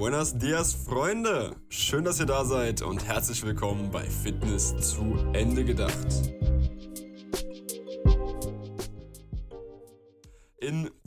[0.00, 1.54] Buenos dias, Freunde!
[1.68, 6.32] Schön, dass ihr da seid und herzlich willkommen bei Fitness zu Ende gedacht.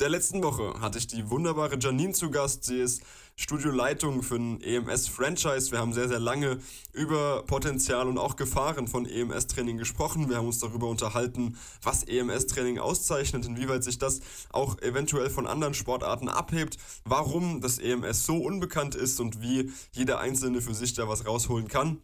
[0.03, 2.65] Der letzten Woche hatte ich die wunderbare Janine zu Gast.
[2.65, 3.03] Sie ist
[3.37, 5.71] Studioleitung für ein EMS-Franchise.
[5.71, 6.59] Wir haben sehr, sehr lange
[6.91, 10.27] über Potenzial und auch Gefahren von EMS-Training gesprochen.
[10.27, 14.19] Wir haben uns darüber unterhalten, was EMS-Training auszeichnet, inwieweit sich das
[14.49, 16.75] auch eventuell von anderen Sportarten abhebt,
[17.05, 21.69] warum das EMS so unbekannt ist und wie jeder Einzelne für sich da was rausholen
[21.69, 22.03] kann.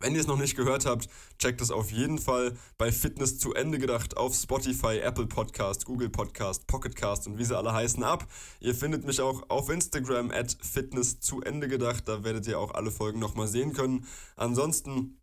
[0.00, 3.54] Wenn ihr es noch nicht gehört habt, checkt es auf jeden Fall bei Fitness zu
[3.54, 8.04] Ende gedacht auf Spotify, Apple Podcast, Google Podcast, Pocket Cast und wie sie alle heißen
[8.04, 8.26] ab.
[8.60, 12.06] Ihr findet mich auch auf Instagram at Fitness zu Ende gedacht.
[12.06, 14.06] Da werdet ihr auch alle Folgen nochmal sehen können.
[14.36, 15.20] Ansonsten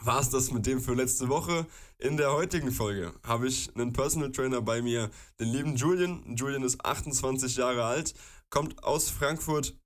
[0.00, 1.66] war es das mit dem für letzte Woche.
[1.98, 5.10] In der heutigen Folge habe ich einen Personal Trainer bei mir,
[5.40, 6.36] den lieben Julian.
[6.36, 8.14] Julian ist 28 Jahre alt,
[8.48, 9.78] kommt aus Frankfurt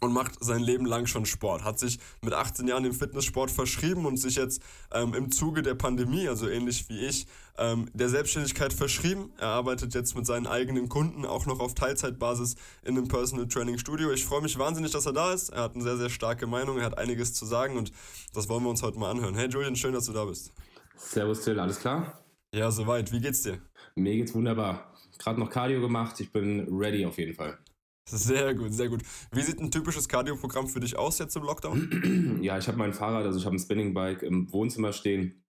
[0.00, 1.64] und macht sein Leben lang schon Sport.
[1.64, 4.62] Hat sich mit 18 Jahren dem Fitnesssport verschrieben und sich jetzt
[4.92, 7.26] ähm, im Zuge der Pandemie, also ähnlich wie ich,
[7.58, 9.32] ähm, der Selbstständigkeit verschrieben.
[9.38, 13.78] Er arbeitet jetzt mit seinen eigenen Kunden auch noch auf Teilzeitbasis in einem Personal Training
[13.78, 14.10] Studio.
[14.10, 15.50] Ich freue mich wahnsinnig, dass er da ist.
[15.50, 17.92] Er hat eine sehr, sehr starke Meinung, er hat einiges zu sagen und
[18.34, 19.34] das wollen wir uns heute mal anhören.
[19.34, 20.52] Hey Julian, schön, dass du da bist.
[20.96, 22.22] Servus Till, alles klar?
[22.54, 23.12] Ja, soweit.
[23.12, 23.60] Wie geht's dir?
[23.94, 24.92] Mir geht's wunderbar.
[25.18, 27.58] Gerade noch Cardio gemacht, ich bin ready auf jeden Fall.
[28.04, 29.02] Sehr gut, sehr gut.
[29.32, 32.38] Wie sieht ein typisches Cardio-Programm für dich aus jetzt im Lockdown?
[32.42, 35.44] Ja, ich habe mein Fahrrad, also ich habe ein Spinning-Bike im Wohnzimmer stehen,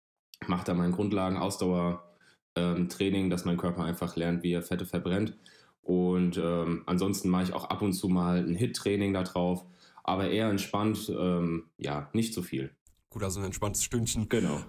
[0.47, 5.37] mache da mein Grundlagen, Ausdauer-Training, ähm, dass mein Körper einfach lernt, wie er Fette verbrennt.
[5.81, 9.65] Und ähm, ansonsten mache ich auch ab und zu mal ein Hit-Training da drauf,
[10.03, 12.71] aber eher entspannt, ähm, ja, nicht so viel.
[13.09, 14.29] Gut, also ein entspanntes Stündchen.
[14.29, 14.61] Genau.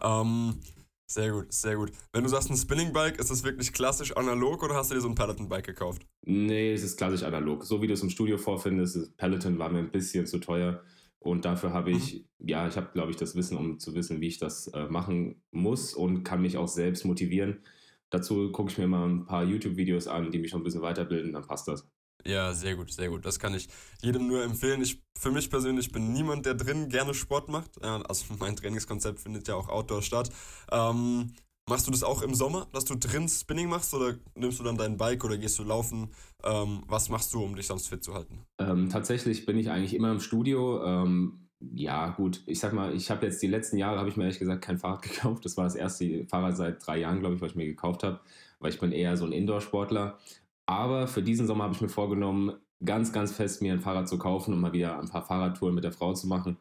[1.07, 1.93] Sehr gut, sehr gut.
[2.13, 5.01] Wenn du sagst ein Spinning Bike, ist das wirklich klassisch analog oder hast du dir
[5.03, 6.07] so ein Peloton Bike gekauft?
[6.25, 7.65] Nee, es ist klassisch analog.
[7.65, 10.83] So wie du es im Studio vorfindest, das Peloton war mir ein bisschen zu teuer.
[11.19, 12.49] Und dafür habe ich, mhm.
[12.49, 15.43] ja, ich habe, glaube ich, das Wissen, um zu wissen, wie ich das äh, machen
[15.51, 17.63] muss und kann mich auch selbst motivieren.
[18.11, 21.33] Dazu gucke ich mir mal ein paar YouTube-Videos an, die mich schon ein bisschen weiterbilden,
[21.33, 21.89] dann passt das.
[22.27, 23.27] Ja, sehr gut, sehr gut.
[23.27, 23.69] Das kann ich
[24.03, 24.81] jedem nur empfehlen.
[24.83, 27.83] Ich, für mich persönlich bin niemand, der drin gerne Sport macht.
[27.83, 30.31] Also mein Trainingskonzept findet ja auch Outdoor statt.
[30.73, 31.33] Ähm,
[31.69, 34.77] machst du das auch im Sommer, dass du drin Spinning machst oder nimmst du dann
[34.77, 36.11] dein Bike oder gehst du laufen?
[36.43, 38.45] Ähm, was machst du, um dich sonst fit zu halten?
[38.59, 40.83] Ähm, tatsächlich bin ich eigentlich immer im Studio.
[40.85, 41.41] Ähm,
[41.73, 44.39] ja, gut, ich sag mal, ich habe jetzt die letzten Jahre, habe ich mir ehrlich
[44.39, 45.45] gesagt kein Fahrrad gekauft.
[45.45, 48.21] Das war das erste Fahrrad seit drei Jahren, glaube ich, was ich mir gekauft habe,
[48.61, 50.19] weil ich bin eher so ein Indoor-Sportler.
[50.67, 52.55] Aber für diesen Sommer habe ich mir vorgenommen,
[52.85, 55.85] ganz, ganz fest mir ein Fahrrad zu kaufen und mal wieder ein paar Fahrradtouren mit
[55.85, 56.59] der Frau zu machen.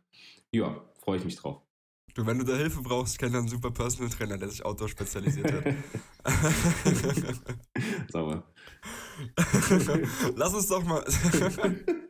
[0.52, 1.62] Ja, freue ich mich drauf.
[2.14, 5.52] Du, wenn du da Hilfe brauchst, kenn einen super Personal Trainer, der sich Outdoor spezialisiert
[5.52, 5.64] hat.
[8.12, 8.44] Sauber.
[10.36, 11.04] Lass uns doch mal.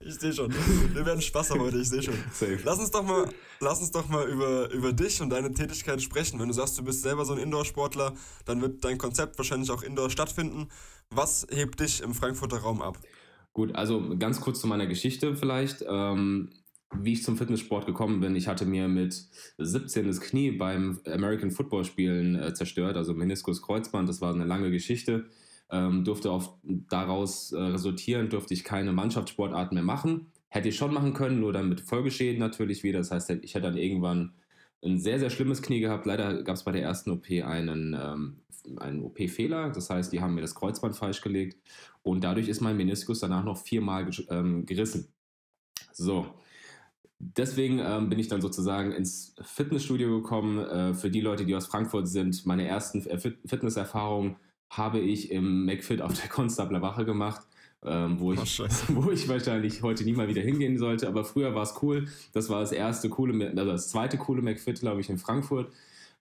[0.00, 0.52] Ich sehe schon.
[0.94, 2.14] Wir werden Spaß haben heute, ich sehe schon.
[2.32, 2.58] Safe.
[2.64, 3.28] Lass uns doch mal,
[3.60, 6.40] lass uns doch mal über, über dich und deine Tätigkeit sprechen.
[6.40, 9.82] Wenn du sagst, du bist selber so ein Indoor-Sportler, dann wird dein Konzept wahrscheinlich auch
[9.82, 10.68] indoor stattfinden.
[11.10, 12.98] Was hebt dich im Frankfurter Raum ab?
[13.52, 15.84] Gut, also ganz kurz zu meiner Geschichte vielleicht.
[15.86, 16.50] Ähm,
[16.94, 19.26] wie ich zum Fitnesssport gekommen bin, ich hatte mir mit
[19.58, 24.44] 17 das Knie beim American Football Spielen äh, zerstört, also Meniskus Kreuzband, das war eine
[24.44, 25.26] lange Geschichte
[25.72, 30.26] ähm, durfte auf, daraus äh, resultieren, durfte ich keine Mannschaftssportarten mehr machen.
[30.48, 32.98] Hätte ich schon machen können, nur dann mit Folgeschäden natürlich wieder.
[32.98, 34.34] Das heißt, ich hätte dann irgendwann
[34.84, 36.04] ein sehr, sehr schlimmes Knie gehabt.
[36.04, 38.36] Leider gab es bei der ersten OP einen, ähm,
[38.76, 39.70] einen OP-Fehler.
[39.70, 41.58] Das heißt, die haben mir das Kreuzband falsch gelegt
[42.02, 45.08] und dadurch ist mein Meniskus danach noch viermal ähm, gerissen.
[45.92, 46.26] So.
[47.18, 50.58] Deswegen ähm, bin ich dann sozusagen ins Fitnessstudio gekommen.
[50.58, 53.00] Äh, für die Leute, die aus Frankfurt sind, meine ersten
[53.46, 54.36] Fitnesserfahrungen
[54.72, 57.42] habe ich im McFit auf der Konstabler Wache gemacht.
[57.84, 61.08] Ähm, wo, ich, oh, wo ich wahrscheinlich heute nie mal wieder hingehen sollte.
[61.08, 62.06] Aber früher war es cool.
[62.32, 65.72] Das war das erste coole, also das zweite coole McFit, glaube ich, in Frankfurt.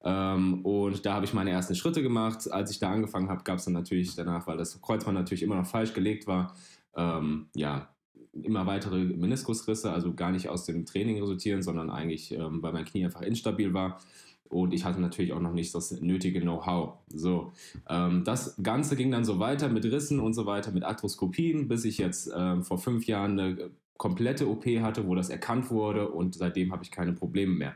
[0.04, 2.52] Ähm, und da habe ich meine ersten Schritte gemacht.
[2.52, 5.56] Als ich da angefangen habe, gab es dann natürlich danach, weil das Kreuzband natürlich immer
[5.56, 6.56] noch falsch gelegt war,
[6.96, 7.90] ähm, ja,
[8.34, 12.86] immer weitere Meniskusrisse, also gar nicht aus dem Training resultieren, sondern eigentlich, ähm, weil mein
[12.86, 14.00] Knie einfach instabil war
[14.52, 16.98] und ich hatte natürlich auch noch nicht das nötige Know-how.
[17.08, 17.54] So,
[17.90, 21.86] ähm, das Ganze ging dann so weiter mit Rissen und so weiter, mit Arthroskopien, bis
[21.86, 26.36] ich jetzt ähm, vor fünf Jahren eine komplette OP hatte, wo das erkannt wurde und
[26.36, 27.76] seitdem habe ich keine Probleme mehr.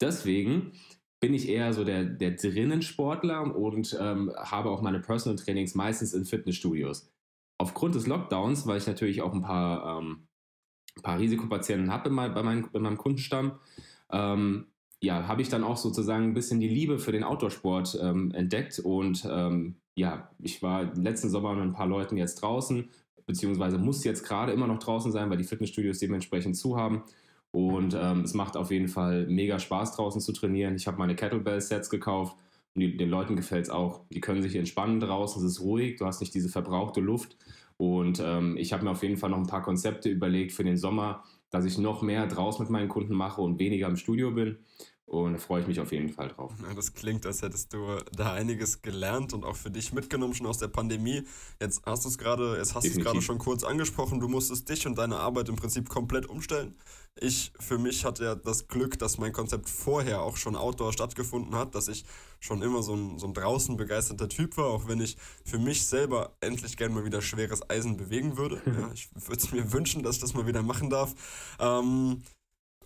[0.00, 0.72] Deswegen
[1.20, 6.14] bin ich eher so der, der Drinnensportler und ähm, habe auch meine Personal Trainings meistens
[6.14, 7.12] in Fitnessstudios.
[7.58, 10.26] Aufgrund des Lockdowns, weil ich natürlich auch ein paar, ähm,
[10.96, 13.60] ein paar Risikopatienten habe bei, mein, bei meinem Kundenstamm,
[14.10, 14.69] ähm,
[15.02, 18.78] ja, habe ich dann auch sozusagen ein bisschen die Liebe für den Outdoor-Sport ähm, entdeckt
[18.78, 22.88] und ähm, ja, ich war letzten Sommer mit ein paar Leuten jetzt draußen,
[23.26, 27.02] beziehungsweise muss jetzt gerade immer noch draußen sein, weil die Fitnessstudios dementsprechend zu haben.
[27.52, 30.76] Und ähm, es macht auf jeden Fall mega Spaß draußen zu trainieren.
[30.76, 32.36] Ich habe meine Kettlebell-Sets gekauft
[32.74, 34.04] und die, den Leuten gefällt es auch.
[34.10, 37.36] Die können sich entspannen draußen, es ist ruhig, du hast nicht diese verbrauchte Luft.
[37.76, 40.76] Und ähm, ich habe mir auf jeden Fall noch ein paar Konzepte überlegt für den
[40.76, 44.58] Sommer, dass ich noch mehr draußen mit meinen Kunden mache und weniger im Studio bin.
[45.10, 46.52] Und da freue ich mich auf jeden Fall drauf.
[46.62, 50.46] Ja, das klingt, als hättest du da einiges gelernt und auch für dich mitgenommen schon
[50.46, 51.24] aus der Pandemie.
[51.60, 54.20] Jetzt hast du es gerade, jetzt hast du es gerade schon kurz angesprochen.
[54.20, 56.76] Du musstest dich und deine Arbeit im Prinzip komplett umstellen.
[57.20, 61.56] Ich für mich hatte ja das Glück, dass mein Konzept vorher auch schon outdoor stattgefunden
[61.56, 62.04] hat, dass ich
[62.38, 65.86] schon immer so ein, so ein draußen begeisterter Typ war, auch wenn ich für mich
[65.86, 68.62] selber endlich gerne mal wieder schweres Eisen bewegen würde.
[68.80, 71.12] Ja, ich würde es mir wünschen, dass ich das mal wieder machen darf.
[71.58, 72.22] Ähm,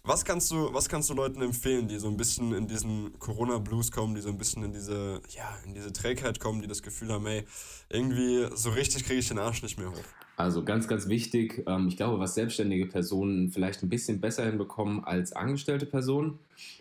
[0.04, 3.90] was kannst du, was kannst du Leuten empfehlen, die so ein bisschen in diesen Corona-Blues
[3.90, 7.10] kommen, die so ein bisschen in diese, ja, in diese Trägheit kommen, die das Gefühl
[7.10, 7.44] haben, ey,
[7.88, 10.04] irgendwie so richtig kriege ich den Arsch nicht mehr hoch?
[10.36, 15.04] Also ganz, ganz wichtig, ähm, ich glaube, was selbstständige Personen vielleicht ein bisschen besser hinbekommen
[15.04, 16.38] als angestellte Personen,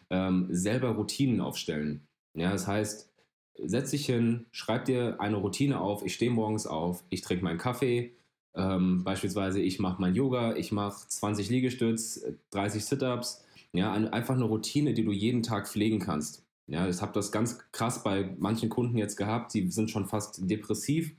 [0.09, 2.05] ähm, selber Routinen aufstellen.
[2.33, 3.09] Ja, das heißt,
[3.63, 7.59] setz dich hin, schreib dir eine Routine auf, ich stehe morgens auf, ich trinke meinen
[7.59, 8.11] Kaffee,
[8.55, 13.43] ähm, beispielsweise, ich mache mein Yoga, ich mache 20 Liegestütz, 30 Sit-Ups.
[13.73, 16.43] Ja, einfach eine Routine, die du jeden Tag pflegen kannst.
[16.67, 20.49] Ja, ich habe das ganz krass bei manchen Kunden jetzt gehabt, die sind schon fast
[20.49, 21.15] depressiv,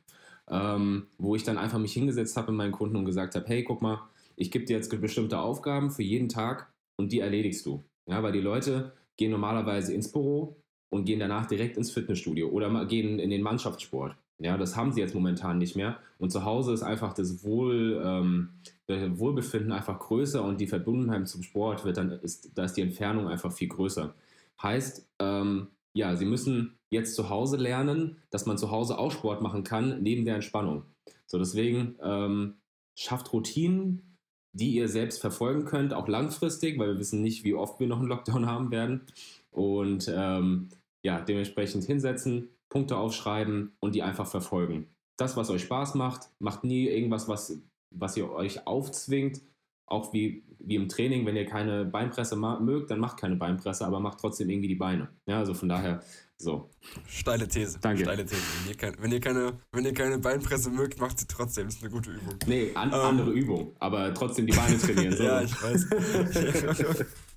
[0.49, 3.65] ähm, wo ich dann einfach mich hingesetzt habe mit meinen Kunden und gesagt habe, hey,
[3.65, 7.85] guck mal, ich gebe dir jetzt bestimmte Aufgaben für jeden Tag und die erledigst du.
[8.09, 10.57] Ja, weil die Leute gehen normalerweise ins Büro
[10.91, 14.17] und gehen danach direkt ins Fitnessstudio oder gehen in den Mannschaftssport.
[14.39, 15.99] Ja, das haben sie jetzt momentan nicht mehr.
[16.19, 18.51] Und zu Hause ist einfach das Wohl, ähm,
[18.89, 23.29] Wohlbefinden einfach größer und die Verbundenheit zum Sport wird dann, ist, da ist die Entfernung
[23.29, 24.15] einfach viel größer.
[24.63, 29.41] Heißt, ähm, ja, sie müssen jetzt zu Hause lernen, dass man zu Hause auch Sport
[29.41, 30.85] machen kann, neben der Entspannung.
[31.27, 32.55] So, deswegen ähm,
[32.99, 34.17] schafft Routinen,
[34.53, 37.99] die ihr selbst verfolgen könnt, auch langfristig, weil wir wissen nicht, wie oft wir noch
[37.99, 39.03] einen Lockdown haben werden.
[39.51, 40.69] Und ähm,
[41.05, 44.89] ja, dementsprechend hinsetzen, Punkte aufschreiben und die einfach verfolgen.
[45.17, 49.41] Das, was euch Spaß macht, macht nie irgendwas, was, was ihr euch aufzwingt.
[49.87, 54.01] Auch wie, wie im Training, wenn ihr keine Beinpresse mögt, dann macht keine Beinpresse, aber
[54.01, 55.09] macht trotzdem irgendwie die Beine.
[55.27, 56.03] Ja, also von daher
[56.37, 56.69] so.
[57.07, 57.79] Steile These.
[57.81, 58.03] Danke.
[58.03, 58.43] Steile These.
[58.63, 61.67] Wenn ihr, kein, wenn ihr, keine, wenn ihr keine Beinpresse mögt, macht sie trotzdem.
[61.67, 62.35] Das ist eine gute Übung.
[62.47, 63.77] Nee, an, ähm, andere Übung.
[63.79, 65.15] Aber trotzdem die Beine trainieren.
[65.17, 65.23] So.
[65.23, 65.87] ja, ich weiß.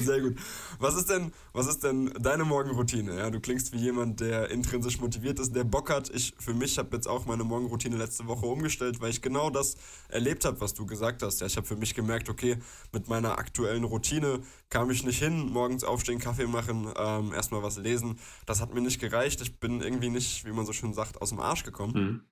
[0.00, 0.36] Sehr gut.
[0.80, 3.16] Was ist denn, was ist denn deine Morgenroutine?
[3.16, 6.10] Ja, du klingst wie jemand, der intrinsisch motiviert ist, der Bock hat.
[6.10, 9.76] Ich für mich habe jetzt auch meine Morgenroutine letzte Woche umgestellt, weil ich genau das
[10.08, 11.40] erlebt habe, was du gesagt hast.
[11.40, 12.56] Ja, ich habe für mich gemerkt, okay,
[12.92, 17.78] mit meiner aktuellen Routine kam ich nicht hin, morgens aufstehen, Kaffee machen, ähm, erstmal was
[17.78, 18.18] lesen.
[18.46, 19.40] Das hat mir nicht gereicht.
[19.42, 21.92] Ich bin irgendwie nicht, wie man so schön sagt, aus dem Arsch gekommen.
[21.94, 22.31] Mhm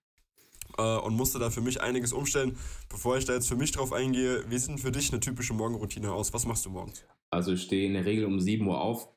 [0.78, 2.56] äh, und musste da für mich einiges umstellen.
[2.88, 5.54] Bevor ich da jetzt für mich drauf eingehe, wie sieht denn für dich eine typische
[5.54, 6.32] Morgenroutine aus?
[6.32, 7.04] Was machst du morgens?
[7.30, 9.08] Also ich stehe in der Regel um 7 Uhr auf,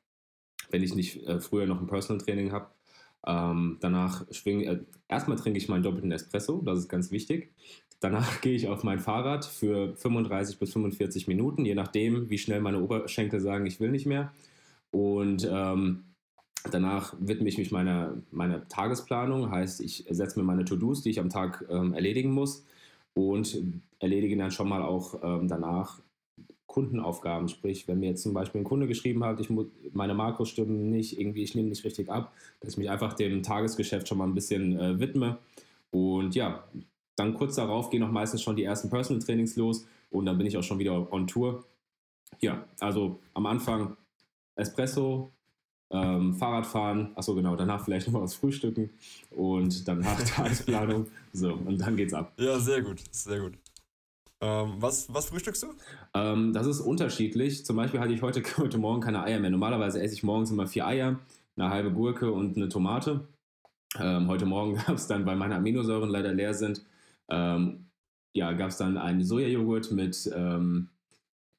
[0.70, 2.68] wenn ich nicht äh, früher noch ein Personal Training habe.
[3.26, 7.54] Ähm, danach schwinge äh, erstmal trinke ich meinen doppelten Espresso, das ist ganz wichtig.
[8.00, 12.60] Danach gehe ich auf mein Fahrrad für 35 bis 45 Minuten, je nachdem, wie schnell
[12.60, 14.32] meine Oberschenkel sagen, ich will nicht mehr.
[14.90, 16.13] Und ähm,
[16.70, 21.20] danach widme ich mich meiner, meiner Tagesplanung, heißt, ich setze mir meine To-Dos, die ich
[21.20, 22.64] am Tag ähm, erledigen muss
[23.14, 23.62] und
[24.00, 26.00] erledige dann schon mal auch ähm, danach
[26.66, 27.48] Kundenaufgaben.
[27.48, 30.90] Sprich, wenn mir jetzt zum Beispiel ein Kunde geschrieben hat, ich muss, meine Makros stimmen
[30.90, 34.26] nicht, irgendwie, ich nehme nicht richtig ab, dass ich mich einfach dem Tagesgeschäft schon mal
[34.26, 35.38] ein bisschen äh, widme.
[35.92, 36.64] Und ja,
[37.14, 40.46] dann kurz darauf gehen auch meistens schon die ersten Personal Trainings los und dann bin
[40.46, 41.64] ich auch schon wieder on Tour.
[42.40, 43.96] Ja, also am Anfang
[44.56, 45.30] Espresso,
[45.90, 48.90] ähm, Fahrradfahren, achso genau, danach vielleicht noch was frühstücken
[49.30, 51.06] und danach Tagesplanung.
[51.32, 52.32] So, und dann geht's ab.
[52.38, 53.54] Ja, sehr gut, sehr gut.
[54.40, 55.66] Ähm, was, was frühstückst du?
[56.14, 57.64] Ähm, das ist unterschiedlich.
[57.64, 59.50] Zum Beispiel hatte ich heute, heute Morgen keine Eier mehr.
[59.50, 61.20] Normalerweise esse ich morgens immer vier Eier,
[61.56, 63.28] eine halbe Gurke und eine Tomate.
[63.98, 66.84] Ähm, heute Morgen gab es dann, weil meine Aminosäuren leider leer sind,
[67.28, 67.86] ähm,
[68.34, 70.88] ja, gab es dann einen Sojajoghurt mit, ähm,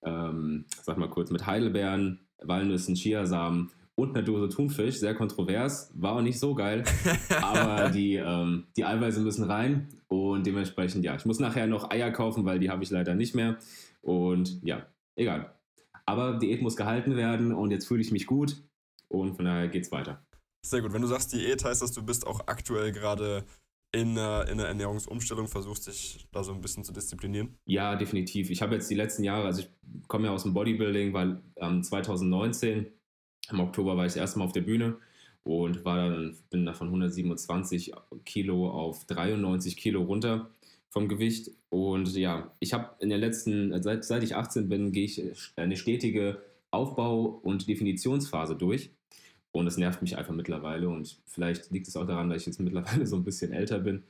[0.02, 5.00] sag mal kurz, mit Heidelbeeren, Walnüssen, Chiasamen und eine Dose Thunfisch.
[5.00, 6.84] Sehr kontrovers, war auch nicht so geil.
[7.42, 12.12] aber die, ähm, die Eiweiße müssen rein und dementsprechend, ja, ich muss nachher noch Eier
[12.12, 13.58] kaufen, weil die habe ich leider nicht mehr.
[14.02, 14.86] Und ja,
[15.16, 15.54] egal.
[16.06, 18.58] Aber Diät muss gehalten werden und jetzt fühle ich mich gut
[19.08, 20.24] und von daher geht's weiter.
[20.64, 20.94] Sehr gut.
[20.94, 23.46] Wenn du sagst Diät, heißt das, du bist auch aktuell gerade
[23.92, 27.58] in einer, in einer Ernährungsumstellung, versuchst dich da so ein bisschen zu disziplinieren?
[27.66, 28.50] Ja, definitiv.
[28.50, 29.70] Ich habe jetzt die letzten Jahre, also ich
[30.08, 32.88] komme ja aus dem Bodybuilding, weil ähm, 2019
[33.52, 34.98] im Oktober war ich das erste Mal auf der Bühne
[35.44, 37.94] und war dann, bin da von 127
[38.26, 40.50] Kilo auf 93 Kilo runter.
[40.90, 41.52] vom Gewicht.
[41.70, 45.22] Und ja, ich habe in den letzten, seit, seit ich 18 bin, gehe ich
[45.58, 48.92] eine stetige Aufbau- und Definitionsphase durch.
[49.52, 50.90] Und es nervt mich einfach mittlerweile.
[50.90, 54.04] Und vielleicht liegt es auch daran, dass ich jetzt mittlerweile so ein bisschen älter bin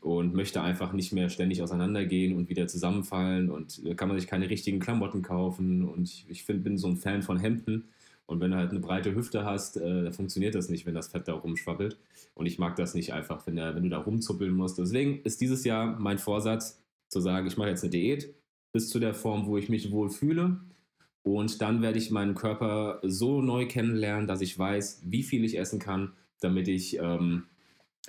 [0.00, 3.50] und möchte einfach nicht mehr ständig auseinandergehen und wieder zusammenfallen.
[3.50, 5.88] Und da kann man sich keine richtigen Klamotten kaufen.
[5.88, 7.84] Und ich, ich find, bin so ein Fan von Hemden.
[8.32, 11.28] Und wenn du halt eine breite Hüfte hast, äh, funktioniert das nicht, wenn das Fett
[11.28, 11.98] da rumschwabbelt.
[12.34, 14.78] Und ich mag das nicht einfach, wenn, der, wenn du da rumzuppeln musst.
[14.78, 18.34] Deswegen ist dieses Jahr mein Vorsatz, zu sagen, ich mache jetzt eine Diät
[18.72, 20.60] bis zu der Form, wo ich mich wohl fühle.
[21.22, 25.58] Und dann werde ich meinen Körper so neu kennenlernen, dass ich weiß, wie viel ich
[25.58, 27.44] essen kann, damit ich ähm,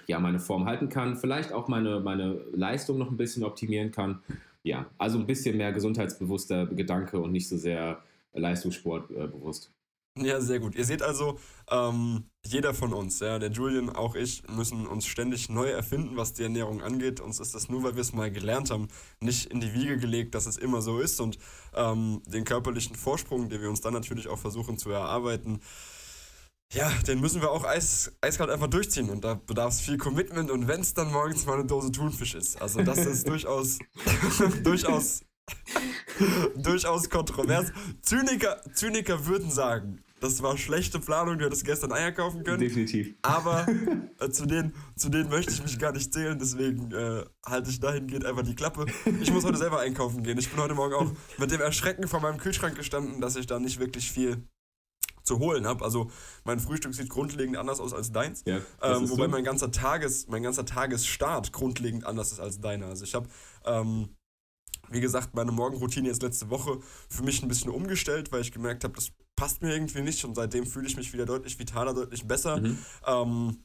[0.08, 4.22] ja, meine Form halten kann, vielleicht auch meine, meine Leistung noch ein bisschen optimieren kann.
[4.64, 8.02] Ja, also ein bisschen mehr gesundheitsbewusster Gedanke und nicht so sehr
[8.34, 9.70] Leistungssport äh, bewusst.
[10.16, 10.76] Ja, sehr gut.
[10.76, 11.40] Ihr seht also,
[11.72, 16.34] ähm, jeder von uns, ja, der Julian, auch ich, müssen uns ständig neu erfinden, was
[16.34, 17.20] die Ernährung angeht.
[17.20, 18.90] Uns ist das nur, weil wir es mal gelernt haben,
[19.22, 21.20] nicht in die Wiege gelegt, dass es immer so ist.
[21.20, 21.40] Und
[21.74, 25.62] ähm, den körperlichen Vorsprung, den wir uns dann natürlich auch versuchen zu erarbeiten,
[26.74, 29.10] ja, den müssen wir auch eis, eiskalt einfach durchziehen.
[29.10, 30.52] Und da bedarf es viel Commitment.
[30.52, 33.80] Und wenn es dann morgens mal eine Dose Thunfisch ist, also das ist durchaus,
[34.64, 35.24] durchaus
[36.56, 37.72] durchaus kontrovers.
[38.02, 42.60] Zyniker, Zyniker würden sagen, das war schlechte Planung, du hättest gestern Eier kaufen können.
[42.60, 43.14] Definitiv.
[43.24, 43.68] Aber
[44.20, 47.80] äh, zu, denen, zu denen möchte ich mich gar nicht zählen, deswegen äh, halte ich
[47.80, 48.86] dahingehend einfach die Klappe.
[49.22, 50.38] Ich muss heute selber einkaufen gehen.
[50.38, 53.60] Ich bin heute Morgen auch mit dem Erschrecken vor meinem Kühlschrank gestanden, dass ich da
[53.60, 54.48] nicht wirklich viel
[55.24, 55.84] zu holen habe.
[55.84, 56.10] Also
[56.44, 58.44] mein Frühstück sieht grundlegend anders aus als deins.
[58.46, 62.88] Ja, ähm, wobei mein ganzer, Tages, mein ganzer Tagesstart grundlegend anders ist als deiner.
[62.88, 63.28] Also ich habe
[63.66, 64.10] ähm,
[64.94, 68.84] wie gesagt, meine Morgenroutine jetzt letzte Woche für mich ein bisschen umgestellt, weil ich gemerkt
[68.84, 72.28] habe, das passt mir irgendwie nicht und seitdem fühle ich mich wieder deutlich vitaler, deutlich
[72.28, 72.62] besser.
[72.62, 72.78] Mhm.
[73.06, 73.58] Ähm,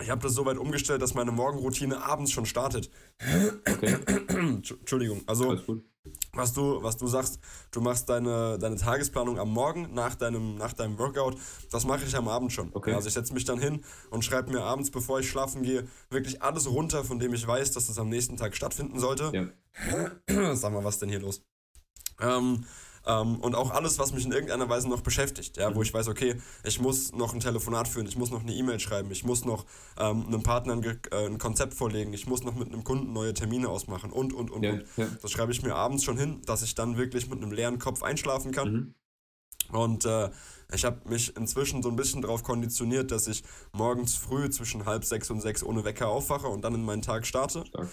[0.00, 2.90] ich habe das so weit umgestellt, dass meine Morgenroutine abends schon startet.
[3.68, 3.96] Okay.
[4.28, 5.22] Entschuldigung.
[5.26, 5.56] Also,
[6.32, 7.38] was du, was du sagst,
[7.70, 11.36] du machst deine, deine Tagesplanung am Morgen nach deinem, nach deinem Workout,
[11.70, 12.70] das mache ich am Abend schon.
[12.74, 12.92] Okay.
[12.92, 16.42] Also ich setze mich dann hin und schreibe mir abends, bevor ich schlafen gehe, wirklich
[16.42, 19.32] alles runter, von dem ich weiß, dass das am nächsten Tag stattfinden sollte.
[19.32, 20.54] Ja.
[20.54, 21.42] Sag mal, was ist denn hier los?
[22.20, 22.64] Ähm,
[23.06, 26.08] ähm, und auch alles, was mich in irgendeiner Weise noch beschäftigt, ja, wo ich weiß,
[26.08, 29.44] okay, ich muss noch ein Telefonat führen, ich muss noch eine E-Mail schreiben, ich muss
[29.44, 29.66] noch
[29.98, 33.34] ähm, einem Partner ein, äh, ein, Konzept vorlegen, ich muss noch mit einem Kunden neue
[33.34, 34.84] Termine ausmachen und, und, und, ja, und.
[34.96, 35.06] Ja.
[35.20, 38.02] Das schreibe ich mir abends schon hin, dass ich dann wirklich mit einem leeren Kopf
[38.02, 38.72] einschlafen kann.
[38.72, 38.94] Mhm.
[39.70, 40.30] Und äh,
[40.72, 43.42] ich habe mich inzwischen so ein bisschen darauf konditioniert, dass ich
[43.72, 47.26] morgens früh zwischen halb sechs und sechs ohne Wecker aufwache und dann in meinen Tag
[47.26, 47.64] starte.
[47.66, 47.88] Stark.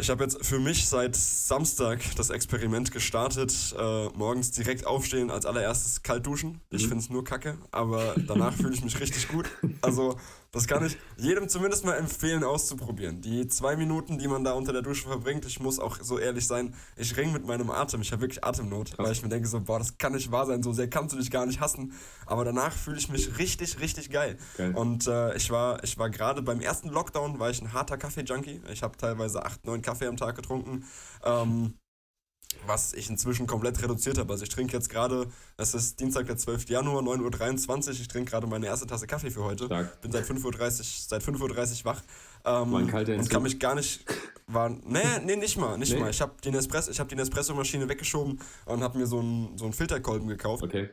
[0.00, 5.44] Ich habe jetzt für mich seit Samstag das Experiment gestartet, äh, morgens direkt aufstehen, als
[5.44, 6.60] allererstes kalt duschen.
[6.70, 6.88] Ich mhm.
[6.88, 9.50] finde es nur kacke, aber danach fühle ich mich richtig gut.
[9.82, 10.18] Also
[10.52, 13.22] das kann ich jedem zumindest mal empfehlen auszuprobieren.
[13.22, 16.46] Die zwei Minuten, die man da unter der Dusche verbringt, ich muss auch so ehrlich
[16.46, 18.02] sein, ich ringe mit meinem Atem.
[18.02, 20.62] Ich habe wirklich Atemnot, weil ich mir denke so, boah, das kann nicht wahr sein,
[20.62, 21.94] so sehr kannst du dich gar nicht hassen.
[22.26, 24.36] Aber danach fühle ich mich richtig, richtig geil.
[24.58, 24.74] geil.
[24.74, 28.60] Und äh, ich war, ich war gerade beim ersten Lockdown, war ich ein harter Kaffee-Junkie.
[28.70, 30.84] Ich habe teilweise acht, neun Kaffee am Tag getrunken.
[31.24, 31.74] Ähm,
[32.66, 34.32] was ich inzwischen komplett reduziert habe.
[34.32, 36.68] Also ich trinke jetzt gerade, es ist Dienstag, der 12.
[36.68, 39.66] Januar, 9.23 Uhr, ich trinke gerade meine erste Tasse Kaffee für heute.
[39.66, 40.00] Stark.
[40.00, 42.02] Bin seit 5.30 Uhr, seit 5.30 Uhr wach.
[42.44, 44.04] Ähm, und kann mich gar nicht.
[44.46, 46.00] War, nee, nee, nicht mal, nicht nee.
[46.00, 46.10] mal.
[46.10, 50.62] Ich habe die, Nespresso, Nespresso-Maschine weggeschoben und habe mir so einen, so einen Filterkolben gekauft.
[50.62, 50.90] Okay.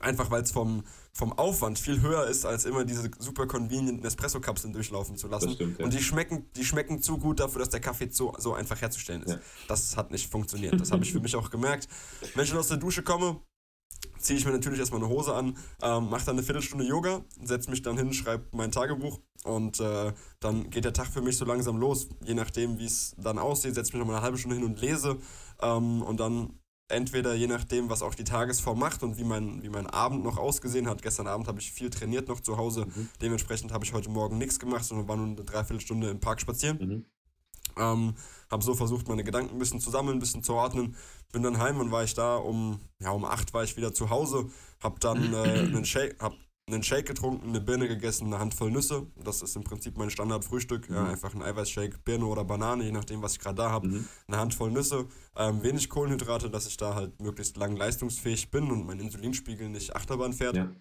[0.00, 0.84] Einfach weil es vom,
[1.16, 5.52] vom Aufwand viel höher ist, als immer diese super convenient Nespresso-Kapseln durchlaufen zu lassen.
[5.52, 5.84] Stimmt, ja.
[5.86, 9.22] Und die schmecken, die schmecken zu gut dafür, dass der Kaffee so, so einfach herzustellen
[9.22, 9.32] ist.
[9.32, 9.40] Ja.
[9.66, 10.78] Das hat nicht funktioniert.
[10.78, 11.88] Das habe ich für mich auch gemerkt.
[12.34, 13.40] Wenn ich aus der Dusche komme,
[14.18, 17.70] ziehe ich mir natürlich erstmal eine Hose an, ähm, mache dann eine Viertelstunde Yoga, setze
[17.70, 21.46] mich dann hin, schreibe mein Tagebuch und äh, dann geht der Tag für mich so
[21.46, 22.08] langsam los.
[22.24, 24.66] Je nachdem, wie es dann aussieht, setze ich mich noch mal eine halbe Stunde hin
[24.66, 25.16] und lese
[25.62, 26.58] ähm, und dann
[26.88, 30.38] entweder je nachdem, was auch die Tagesform macht und wie mein, wie mein Abend noch
[30.38, 31.02] ausgesehen hat.
[31.02, 32.86] Gestern Abend habe ich viel trainiert noch zu Hause.
[32.86, 33.08] Mhm.
[33.20, 36.78] Dementsprechend habe ich heute Morgen nichts gemacht, sondern war nur eine Dreiviertelstunde im Park spazieren.
[36.78, 37.04] Mhm.
[37.78, 38.14] Ähm,
[38.50, 40.96] habe so versucht, meine Gedanken ein bisschen zu sammeln, ein bisschen zu ordnen.
[41.32, 44.10] Bin dann heim und war ich da um, ja, um acht war ich wieder zu
[44.10, 44.48] Hause.
[44.80, 46.34] Habe dann äh, einen Shake, hab
[46.68, 49.06] einen Shake getrunken, eine Birne gegessen, eine Handvoll Nüsse.
[49.22, 50.90] Das ist im Prinzip mein Standardfrühstück.
[50.90, 50.96] Mhm.
[50.96, 53.86] Ja, einfach ein Eiweißshake, Birne oder Banane, je nachdem, was ich gerade da habe.
[53.86, 54.08] Mhm.
[54.26, 55.06] Eine Handvoll Nüsse,
[55.36, 59.94] ähm, wenig Kohlenhydrate, dass ich da halt möglichst lang leistungsfähig bin und mein Insulinspiegel nicht
[59.94, 60.56] Achterbahn fährt.
[60.56, 60.72] Ja,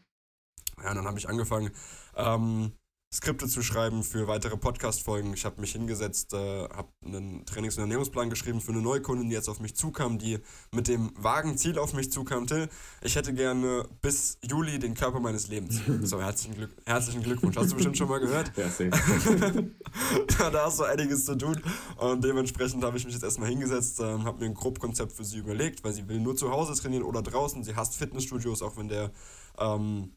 [0.83, 1.69] ja dann habe ich angefangen,
[2.15, 2.71] ähm,
[3.15, 5.33] Skripte zu schreiben für weitere Podcast-Folgen.
[5.33, 9.35] Ich habe mich hingesetzt, äh, habe einen Trainings- und Ernährungsplan geschrieben für eine Neukundin, die
[9.35, 10.39] jetzt auf mich zukam, die
[10.73, 12.45] mit dem vagen Ziel auf mich zukam.
[12.45, 12.67] Till,
[13.01, 15.79] ich hätte gerne bis Juli den Körper meines Lebens.
[16.05, 17.55] So, herzlichen, Glück, herzlichen Glückwunsch.
[17.55, 18.51] Hast du bestimmt schon mal gehört?
[18.57, 18.69] Ja,
[20.51, 21.59] da hast du einiges zu tun.
[21.97, 25.37] Und dementsprechend habe ich mich jetzt erstmal hingesetzt, äh, habe mir ein Grobkonzept für sie
[25.37, 27.63] überlegt, weil sie will nur zu Hause trainieren oder draußen.
[27.63, 29.11] Sie hasst Fitnessstudios, auch wenn der
[29.57, 30.11] ähm,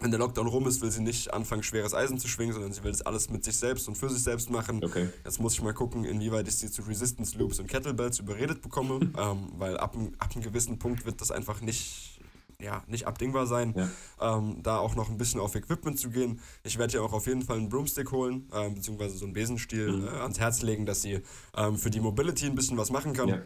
[0.00, 2.82] wenn der Lockdown rum ist, will sie nicht anfangen, schweres Eisen zu schwingen, sondern sie
[2.82, 4.84] will das alles mit sich selbst und für sich selbst machen.
[4.84, 5.08] Okay.
[5.24, 9.00] Jetzt muss ich mal gucken, inwieweit ich sie zu Resistance Loops und Kettlebells überredet bekomme,
[9.18, 12.20] ähm, weil ab, ab einem gewissen Punkt wird das einfach nicht,
[12.60, 14.36] ja, nicht abdingbar sein, ja.
[14.36, 16.40] ähm, da auch noch ein bisschen auf Equipment zu gehen.
[16.64, 19.92] Ich werde ihr auch auf jeden Fall einen Broomstick holen, äh, beziehungsweise so einen Besenstiel
[19.92, 20.06] mhm.
[20.06, 21.20] äh, ans Herz legen, dass sie
[21.56, 23.28] ähm, für die Mobility ein bisschen was machen kann.
[23.28, 23.42] Ja.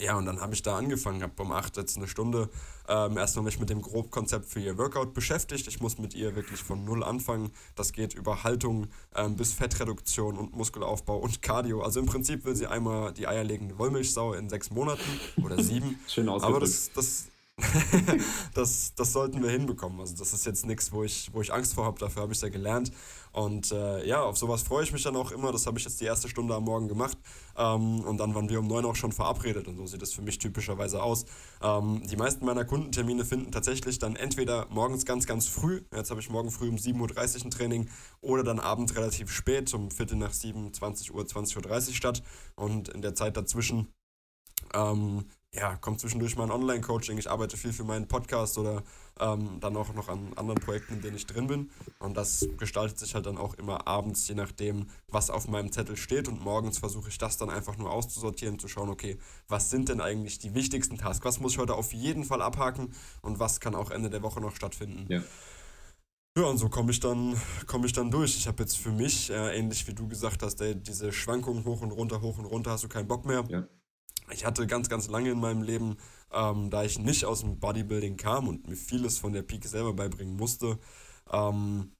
[0.00, 2.48] Ja, und dann habe ich da angefangen, habe um 8 jetzt eine Stunde
[2.88, 5.66] ähm, erstmal mich mit dem Grobkonzept für ihr Workout beschäftigt.
[5.68, 7.52] Ich muss mit ihr wirklich von Null anfangen.
[7.74, 11.82] Das geht über Haltung ähm, bis Fettreduktion und Muskelaufbau und Cardio.
[11.82, 15.02] Also im Prinzip will sie einmal die eierlegende Wollmilchsau in sechs Monaten
[15.42, 15.98] oder sieben.
[16.08, 16.56] Schön ausgedrückt.
[16.56, 17.26] Aber das, das,
[18.54, 20.00] das, das sollten wir hinbekommen.
[20.00, 22.38] Also das ist jetzt nichts, wo ich, wo ich Angst vor habe, dafür habe ich
[22.38, 22.90] es ja gelernt.
[23.32, 25.52] Und äh, ja, auf sowas freue ich mich dann auch immer.
[25.52, 27.18] Das habe ich jetzt die erste Stunde am Morgen gemacht.
[27.56, 29.68] Ähm, und dann waren wir um neun auch schon verabredet.
[29.68, 31.26] Und so sieht es für mich typischerweise aus.
[31.60, 35.82] Ähm, die meisten meiner Kundentermine finden tatsächlich dann entweder morgens ganz, ganz früh.
[35.94, 37.90] Jetzt habe ich morgen früh um 7.30 Uhr ein Training.
[38.22, 42.22] Oder dann abends relativ spät, um Viertel nach 7, 20 Uhr, 20.30 Uhr statt.
[42.56, 43.88] Und in der Zeit dazwischen
[44.74, 47.18] ähm, ja, kommt zwischendurch mal ein Online-Coaching.
[47.18, 48.82] Ich arbeite viel für meinen Podcast oder
[49.20, 51.70] ähm, dann auch noch an anderen Projekten, in denen ich drin bin.
[51.98, 55.98] Und das gestaltet sich halt dann auch immer abends, je nachdem, was auf meinem Zettel
[55.98, 56.26] steht.
[56.26, 60.00] Und morgens versuche ich das dann einfach nur auszusortieren, zu schauen, okay, was sind denn
[60.00, 61.24] eigentlich die wichtigsten Tasks?
[61.26, 64.40] Was muss ich heute auf jeden Fall abhaken und was kann auch Ende der Woche
[64.40, 65.06] noch stattfinden?
[65.12, 65.22] Ja.
[66.34, 68.38] Ja, und so komme ich, dann, komm ich dann durch.
[68.38, 71.82] Ich habe jetzt für mich, äh, ähnlich wie du gesagt hast, ey, diese Schwankungen hoch
[71.82, 73.44] und runter, hoch und runter, hast du keinen Bock mehr.
[73.50, 73.68] Ja
[74.30, 75.96] ich hatte ganz, ganz lange in meinem Leben,
[76.32, 79.92] ähm, da ich nicht aus dem Bodybuilding kam und mir vieles von der Peak selber
[79.92, 80.78] beibringen musste,
[81.30, 81.92] ähm,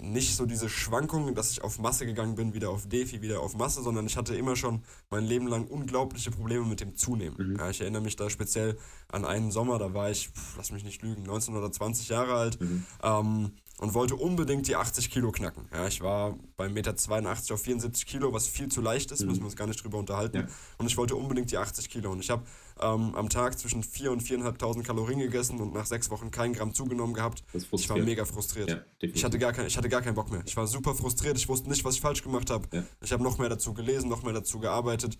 [0.00, 3.56] nicht so diese Schwankungen, dass ich auf Masse gegangen bin, wieder auf Defi, wieder auf
[3.56, 7.36] Masse, sondern ich hatte immer schon mein Leben lang unglaubliche Probleme mit dem Zunehmen.
[7.36, 7.56] Mhm.
[7.56, 10.84] Ja, ich erinnere mich da speziell an einen Sommer, da war ich, pff, lass mich
[10.84, 12.60] nicht lügen, 19 oder 20 Jahre alt.
[12.60, 12.86] Mhm.
[13.02, 15.66] Ähm, und wollte unbedingt die 80 Kilo knacken.
[15.72, 19.28] Ja, ich war beim Meter 82 auf 74 Kilo, was viel zu leicht ist, mhm.
[19.28, 20.36] müssen wir uns gar nicht drüber unterhalten.
[20.36, 20.46] Ja.
[20.78, 22.10] Und ich wollte unbedingt die 80 Kilo.
[22.10, 22.42] Und ich habe
[22.80, 26.74] ähm, am Tag zwischen 4 und 4.500 Kalorien gegessen und nach sechs Wochen kein Gramm
[26.74, 27.44] zugenommen gehabt.
[27.52, 28.70] Ich war mega frustriert.
[28.70, 30.42] Ja, ich, hatte gar kein, ich hatte gar keinen Bock mehr.
[30.44, 31.36] Ich war super frustriert.
[31.36, 32.84] Ich wusste nicht, was ich falsch gemacht habe.
[33.00, 35.18] Ich habe noch mehr dazu gelesen, noch mehr dazu gearbeitet.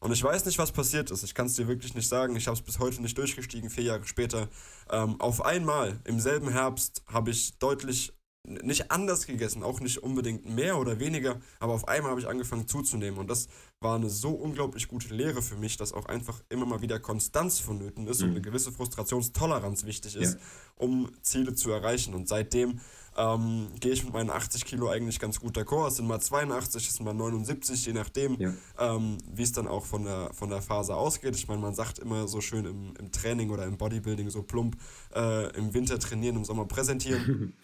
[0.00, 1.22] Und ich weiß nicht, was passiert ist.
[1.22, 2.36] Ich kann es dir wirklich nicht sagen.
[2.36, 4.48] Ich habe es bis heute nicht durchgestiegen, vier Jahre später.
[4.90, 8.12] Ähm, auf einmal, im selben Herbst, habe ich deutlich
[8.48, 12.66] nicht anders gegessen, auch nicht unbedingt mehr oder weniger, aber auf einmal habe ich angefangen
[12.66, 13.48] zuzunehmen und das
[13.80, 17.58] war eine so unglaublich gute Lehre für mich, dass auch einfach immer mal wieder Konstanz
[17.60, 18.26] vonnöten ist mhm.
[18.26, 20.40] und eine gewisse Frustrationstoleranz wichtig ist, ja.
[20.76, 22.80] um Ziele zu erreichen und seitdem
[23.18, 25.88] ähm, gehe ich mit meinen 80 Kilo eigentlich ganz gut d'accord.
[25.88, 28.54] Es sind mal 82, es sind mal 79, je nachdem, ja.
[28.78, 31.34] ähm, wie es dann auch von der, von der Phase ausgeht.
[31.34, 34.76] Ich meine, man sagt immer so schön im, im Training oder im Bodybuilding so plump,
[35.14, 37.54] äh, im Winter trainieren, im Sommer präsentieren.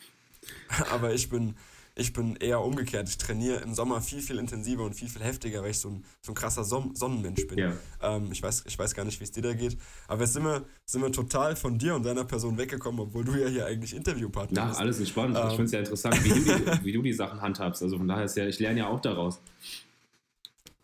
[0.90, 1.54] Aber ich bin,
[1.96, 3.08] ich bin eher umgekehrt.
[3.08, 6.04] Ich trainiere im Sommer viel, viel intensiver und viel, viel heftiger, weil ich so ein,
[6.20, 7.58] so ein krasser Son Sonnenmensch bin.
[7.58, 7.72] Ja.
[8.02, 9.76] Ähm, ich, weiß, ich weiß gar nicht, wie es dir da geht.
[10.08, 13.34] Aber jetzt sind wir, sind wir total von dir und deiner Person weggekommen, obwohl du
[13.36, 14.78] ja hier eigentlich Interviewpartner ja, bist.
[14.78, 15.36] Ja, alles ist spannend.
[15.36, 17.82] Ähm, ich finde es ja interessant, wie du, die, wie du die Sachen handhabst.
[17.82, 19.40] Also von daher ist ja, ich lerne ja auch daraus.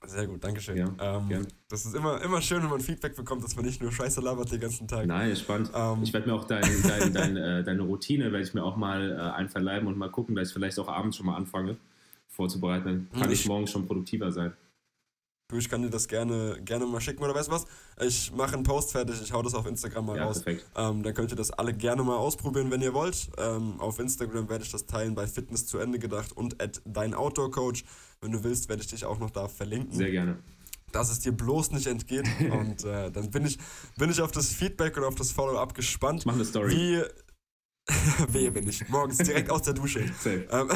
[0.07, 0.79] Sehr gut, danke schön.
[0.79, 3.93] Ja, ähm, das ist immer, immer schön, wenn man Feedback bekommt, dass man nicht nur
[3.93, 5.07] Scheiße labert den ganzen Tag.
[5.07, 5.71] Nein, spannend.
[5.75, 8.77] Ähm, ich werde mir auch dein, dein, dein, äh, deine Routine, werde ich mir auch
[8.77, 11.77] mal äh, einverleiben und mal gucken, dass ich vielleicht auch abends schon mal anfange
[12.29, 13.09] vorzubereiten.
[13.13, 14.55] Dann kann ich, ich morgen schon produktiver sein.
[15.51, 17.67] Du, ich kann dir das gerne, gerne mal schicken oder weißt du was?
[18.01, 20.43] Ich mache einen Post fertig, ich hau das auf Instagram mal ja, raus.
[20.43, 20.65] Perfekt.
[20.77, 23.29] Ähm, dann könnt ihr das alle gerne mal ausprobieren, wenn ihr wollt.
[23.37, 27.15] Ähm, auf Instagram werde ich das teilen bei Fitness zu Ende gedacht und at dein
[27.15, 27.85] Outdoor Coach.
[28.23, 29.97] Wenn du willst, werde ich dich auch noch da verlinken.
[29.97, 30.39] Sehr gerne.
[30.93, 32.29] Dass es dir bloß nicht entgeht.
[32.53, 33.59] und äh, dann bin ich,
[33.97, 36.27] bin ich auf das Feedback und auf das Follow-up gespannt.
[36.27, 36.77] Mach eine Story.
[36.77, 37.03] Wie.
[38.33, 38.89] Wehe bin ich.
[38.89, 40.07] Morgens direkt aus der Dusche.
[40.21, 40.47] Safe.
[40.51, 40.71] Ähm,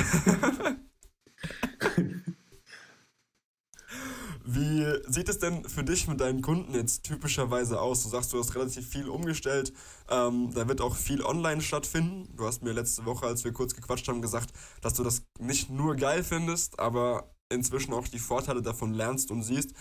[4.47, 8.03] Wie sieht es denn für dich mit deinen Kunden jetzt typischerweise aus?
[8.03, 9.73] Du sagst, du hast relativ viel umgestellt.
[10.11, 12.35] Ähm, da wird auch viel online stattfinden.
[12.37, 15.71] Du hast mir letzte Woche, als wir kurz gequatscht haben, gesagt, dass du das nicht
[15.71, 19.75] nur geil findest, aber inzwischen auch die Vorteile davon lernst und siehst.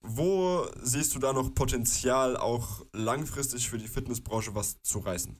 [0.00, 5.36] Wo siehst du da noch Potenzial, auch langfristig für die Fitnessbranche was zu reißen?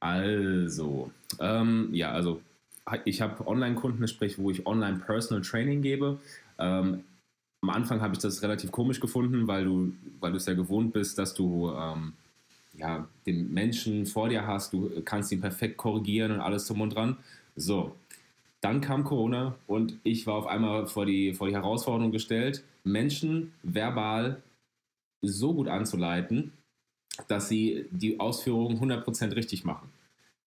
[0.00, 2.40] Also, ähm, ja, also
[3.04, 6.18] ich habe Online-Kunden, sprich, wo ich Online Personal Training gebe.
[6.58, 7.04] Ähm,
[7.60, 10.92] am Anfang habe ich das relativ komisch gefunden, weil du, weil du es ja gewohnt
[10.92, 12.14] bist, dass du ähm,
[12.74, 16.94] ja, den Menschen vor dir hast, du kannst ihn perfekt korrigieren und alles zum und
[16.94, 17.16] dran.
[17.54, 17.94] So,
[18.62, 23.52] dann kam Corona und ich war auf einmal vor die, vor die Herausforderung gestellt, Menschen
[23.62, 24.40] verbal
[25.20, 26.52] so gut anzuleiten,
[27.28, 29.90] dass sie die Ausführungen 100% richtig machen.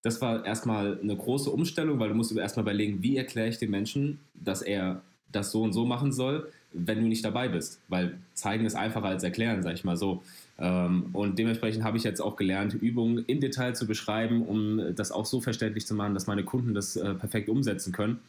[0.01, 3.71] Das war erstmal eine große Umstellung, weil du musst erstmal überlegen, wie erkläre ich dem
[3.71, 5.01] Menschen, dass er
[5.31, 7.81] das so und so machen soll, wenn du nicht dabei bist.
[7.89, 10.23] Weil zeigen ist einfacher als erklären, sag ich mal so.
[10.57, 15.11] Ähm, und dementsprechend habe ich jetzt auch gelernt, Übungen im Detail zu beschreiben, um das
[15.11, 18.19] auch so verständlich zu machen, dass meine Kunden das äh, perfekt umsetzen können.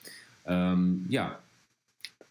[0.45, 1.39] Ähm, ja,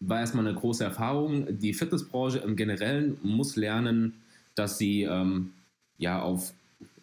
[0.00, 1.46] war erstmal eine große Erfahrung.
[1.58, 4.14] Die Fitnessbranche im Generellen muss lernen,
[4.54, 5.52] dass sie ähm,
[5.98, 6.52] ja auf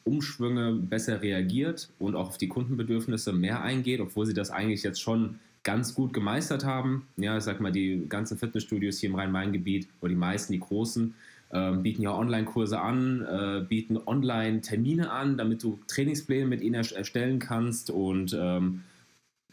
[0.03, 5.01] Umschwünge besser reagiert und auch auf die Kundenbedürfnisse mehr eingeht, obwohl sie das eigentlich jetzt
[5.01, 7.07] schon ganz gut gemeistert haben.
[7.15, 11.15] Ja, ich sag mal, die ganzen Fitnessstudios hier im Rhein-Main-Gebiet oder die meisten, die großen,
[11.53, 17.39] äh, bieten ja Online-Kurse an, äh, bieten Online-Termine an, damit du Trainingspläne mit ihnen erstellen
[17.39, 18.81] kannst und ähm,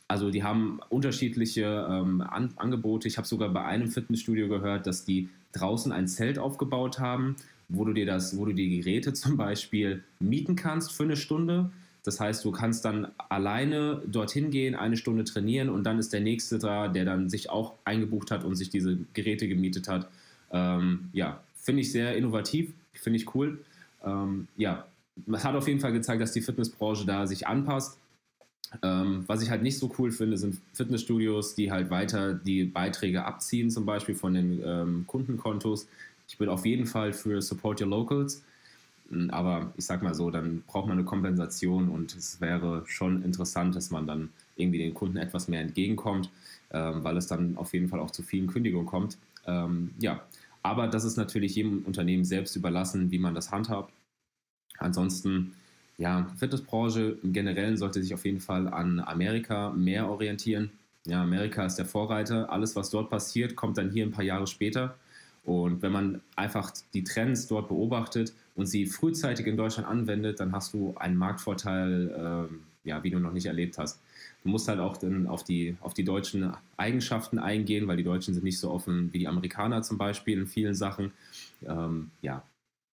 [0.09, 3.07] also die haben unterschiedliche ähm, An Angebote.
[3.07, 7.37] Ich habe sogar bei einem Fitnessstudio gehört, dass die draußen ein Zelt aufgebaut haben,
[7.69, 11.71] wo du dir das, wo du die Geräte zum Beispiel mieten kannst für eine Stunde.
[12.03, 16.21] Das heißt, du kannst dann alleine dorthin gehen, eine Stunde trainieren und dann ist der
[16.21, 20.09] nächste da, der dann sich auch eingebucht hat und sich diese Geräte gemietet hat.
[20.51, 23.59] Ähm, ja, finde ich sehr innovativ, finde ich cool.
[24.05, 24.87] Ähm, ja,
[25.33, 27.99] es hat auf jeden Fall gezeigt, dass die Fitnessbranche da sich anpasst
[28.83, 33.25] ähm, was ich halt nicht so cool finde, sind Fitnessstudios, die halt weiter die Beiträge
[33.25, 35.89] abziehen, zum Beispiel von den ähm, Kundenkontos.
[36.29, 38.45] Ich bin auf jeden Fall für Support Your Locals,
[39.11, 43.23] hm, aber ich sag mal so, dann braucht man eine Kompensation und es wäre schon
[43.25, 46.31] interessant, dass man dann irgendwie den Kunden etwas mehr entgegenkommt,
[46.73, 49.19] ähm, weil es dann auf jeden Fall auch zu vielen Kündigungen kommt.
[49.47, 50.23] Ähm, ja,
[50.63, 53.93] aber das ist natürlich jedem Unternehmen selbst überlassen, wie man das handhabt.
[54.79, 55.55] Ansonsten
[56.01, 60.71] ja, Fitnessbranche im Generellen sollte sich auf jeden Fall an Amerika mehr orientieren.
[61.05, 62.51] Ja, Amerika ist der Vorreiter.
[62.51, 64.97] Alles, was dort passiert, kommt dann hier ein paar Jahre später.
[65.45, 70.53] Und wenn man einfach die Trends dort beobachtet und sie frühzeitig in Deutschland anwendet, dann
[70.53, 72.49] hast du einen Marktvorteil,
[72.85, 74.01] äh, ja, wie du noch nicht erlebt hast.
[74.43, 78.33] Du musst halt auch dann auf die, auf die deutschen Eigenschaften eingehen, weil die Deutschen
[78.33, 81.13] sind nicht so offen wie die Amerikaner zum Beispiel in vielen Sachen.
[81.63, 82.43] Ähm, ja,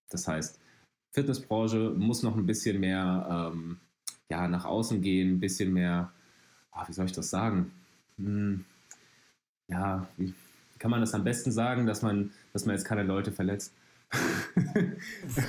[0.10, 0.60] das heißt,
[1.14, 3.78] Fitnessbranche muss noch ein bisschen mehr ähm,
[4.30, 6.12] ja, nach außen gehen, ein bisschen mehr,
[6.74, 7.72] oh, wie soll ich das sagen?
[8.18, 8.66] Hm,
[9.70, 10.34] ja, wie
[10.80, 13.74] kann man das am besten sagen, dass man, dass man jetzt keine Leute verletzt?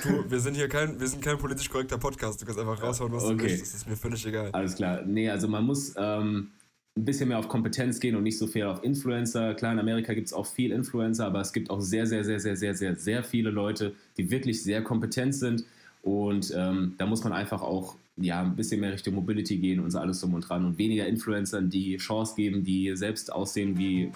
[0.05, 2.41] du, wir sind hier kein, wir sind kein politisch korrekter Podcast.
[2.41, 3.37] Du kannst einfach raushauen, was okay.
[3.37, 3.75] du möchtest.
[3.75, 4.51] Das ist mir völlig egal.
[4.53, 5.03] Alles klar.
[5.07, 6.51] Nee, also man muss ähm,
[6.97, 9.55] ein bisschen mehr auf Kompetenz gehen und nicht so viel auf Influencer.
[9.55, 12.41] Klar, in Amerika gibt es auch viel Influencer, aber es gibt auch sehr, sehr, sehr,
[12.41, 15.65] sehr, sehr, sehr, sehr viele Leute, die wirklich sehr kompetent sind.
[16.03, 19.91] Und ähm, da muss man einfach auch ja, ein bisschen mehr Richtung Mobility gehen und
[19.91, 24.11] so alles drum und dran und weniger Influencern die Chance geben, die selbst aussehen wie,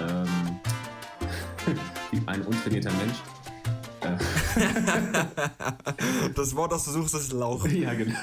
[0.00, 0.26] ähm,
[2.10, 3.37] wie ein untrainierter Mensch.
[6.34, 7.66] das Wort, das du suchst, ist Lauch.
[7.68, 8.18] Ja, genau.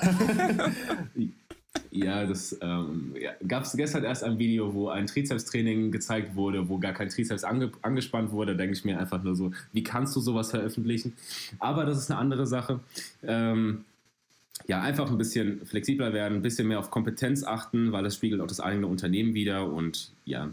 [1.91, 6.67] Ja, das ähm, ja, gab es gestern erst ein Video, wo ein Trizeps-Training gezeigt wurde,
[6.67, 8.51] wo gar kein Trizeps ange angespannt wurde.
[8.51, 11.13] Da denke ich mir einfach nur so, wie kannst du sowas veröffentlichen?
[11.59, 12.81] Aber das ist eine andere Sache.
[13.23, 13.85] Ähm,
[14.67, 18.41] ja, einfach ein bisschen flexibler werden, ein bisschen mehr auf Kompetenz achten, weil das spiegelt
[18.41, 19.71] auch das eigene Unternehmen wieder.
[19.71, 20.49] Und ja,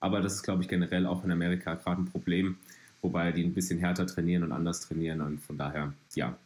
[0.00, 2.56] aber das ist, glaube ich, generell auch in Amerika gerade ein Problem,
[3.02, 5.20] wobei die ein bisschen härter trainieren und anders trainieren.
[5.20, 6.36] Und von daher, ja,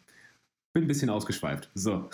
[0.77, 1.71] bin ein bisschen ausgeschweift.
[1.75, 2.11] So.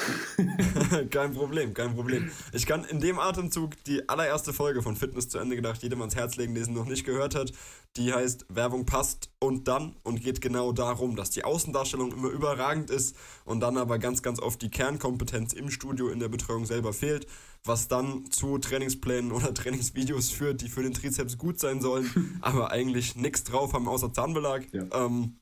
[1.10, 2.30] kein Problem, kein Problem.
[2.52, 6.14] Ich kann in dem Atemzug die allererste Folge von Fitness zu Ende gedacht, jedem ans
[6.14, 7.52] Herz legen, der es noch nicht gehört hat.
[7.96, 12.88] Die heißt Werbung passt und dann und geht genau darum, dass die Außendarstellung immer überragend
[12.88, 16.92] ist und dann aber ganz, ganz oft die Kernkompetenz im Studio in der Betreuung selber
[16.92, 17.26] fehlt,
[17.64, 22.70] was dann zu Trainingsplänen oder Trainingsvideos führt, die für den Trizeps gut sein sollen, aber
[22.70, 24.72] eigentlich nichts drauf haben außer Zahnbelag.
[24.72, 24.86] Ja.
[24.92, 25.40] Ähm,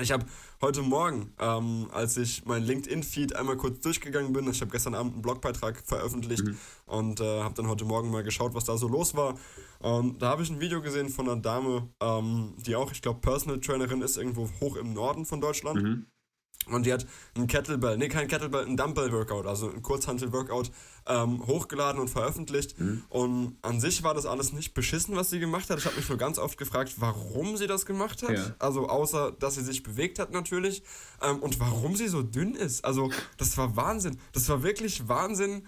[0.00, 0.24] ich habe
[0.60, 5.14] heute Morgen, ähm, als ich mein LinkedIn-Feed einmal kurz durchgegangen bin, ich habe gestern Abend
[5.14, 6.56] einen Blogbeitrag veröffentlicht mhm.
[6.86, 9.38] und äh, habe dann heute Morgen mal geschaut, was da so los war.
[9.80, 13.20] Und da habe ich ein Video gesehen von einer Dame, ähm, die auch, ich glaube,
[13.20, 15.82] Personal Trainerin ist, irgendwo hoch im Norden von Deutschland.
[15.82, 16.06] Mhm.
[16.70, 20.70] Und die hat ein Kettlebell, nee, kein Kettlebell, ein Dumbbell-Workout, also ein Kurzhantel-Workout
[21.06, 22.78] ähm, hochgeladen und veröffentlicht.
[22.80, 23.04] Mhm.
[23.08, 25.78] Und an sich war das alles nicht beschissen, was sie gemacht hat.
[25.78, 28.30] Ich habe mich nur ganz oft gefragt, warum sie das gemacht hat.
[28.30, 28.54] Ja.
[28.58, 30.82] Also außer, dass sie sich bewegt hat natürlich.
[31.22, 32.84] Ähm, und warum sie so dünn ist.
[32.84, 34.18] Also das war Wahnsinn.
[34.32, 35.62] Das war wirklich Wahnsinn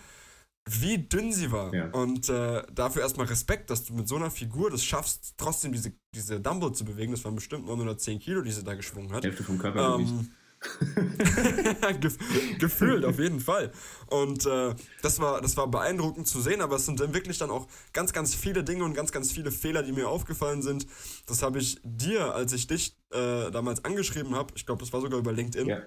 [0.70, 1.74] wie dünn sie war.
[1.74, 1.90] Ja.
[1.90, 5.92] Und äh, dafür erstmal Respekt, dass du mit so einer Figur das schaffst, trotzdem diese,
[6.14, 7.12] diese Dumbbell zu bewegen.
[7.12, 9.24] Das waren bestimmt 910 Kilo, die sie da geschwungen hat.
[9.24, 10.11] Hälfte vom Körpergewicht.
[10.11, 10.30] Ähm,
[12.59, 13.73] Gefühlt, auf jeden Fall.
[14.07, 17.51] Und äh, das, war, das war beeindruckend zu sehen, aber es sind dann wirklich dann
[17.51, 20.87] auch ganz, ganz viele Dinge und ganz, ganz viele Fehler, die mir aufgefallen sind.
[21.27, 25.01] Das habe ich dir, als ich dich äh, damals angeschrieben habe, ich glaube, das war
[25.01, 25.83] sogar über LinkedIn, ja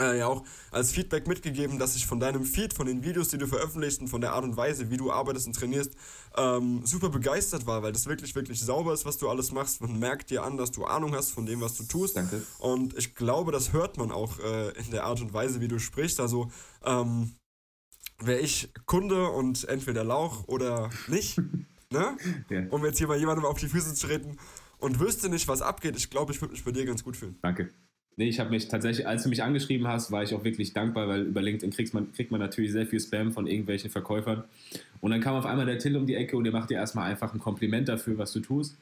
[0.00, 3.38] äh, ja auch als Feedback mitgegeben, dass ich von deinem Feed, von den Videos, die
[3.38, 5.92] du veröffentlichst und von der Art und Weise, wie du arbeitest und trainierst,
[6.36, 9.80] ähm, super begeistert war, weil das wirklich, wirklich sauber ist, was du alles machst.
[9.80, 12.16] Man merkt dir an, dass du Ahnung hast von dem, was du tust.
[12.16, 12.42] Danke.
[12.58, 15.78] Und ich glaube, das hört man auch äh, in der Art und Weise, wie du
[15.78, 16.20] sprichst.
[16.20, 16.50] Also,
[16.84, 17.32] ähm,
[18.18, 21.38] wäre ich Kunde und entweder Lauch oder nicht,
[21.90, 22.16] ne?
[22.48, 22.66] Ja.
[22.70, 24.36] Um jetzt hier mal jemandem auf die Füße zu treten
[24.78, 27.38] und wüsste nicht, was abgeht, ich glaube, ich würde mich bei dir ganz gut fühlen.
[27.42, 27.70] Danke.
[28.20, 31.08] Nee, ich habe mich tatsächlich, als du mich angeschrieben hast, war ich auch wirklich dankbar,
[31.08, 34.44] weil über LinkedIn kriegt man, kriegt man natürlich sehr viel Spam von irgendwelchen Verkäufern.
[35.00, 37.10] Und dann kam auf einmal der Till um die Ecke und der macht dir erstmal
[37.10, 38.76] einfach ein Kompliment dafür, was du tust.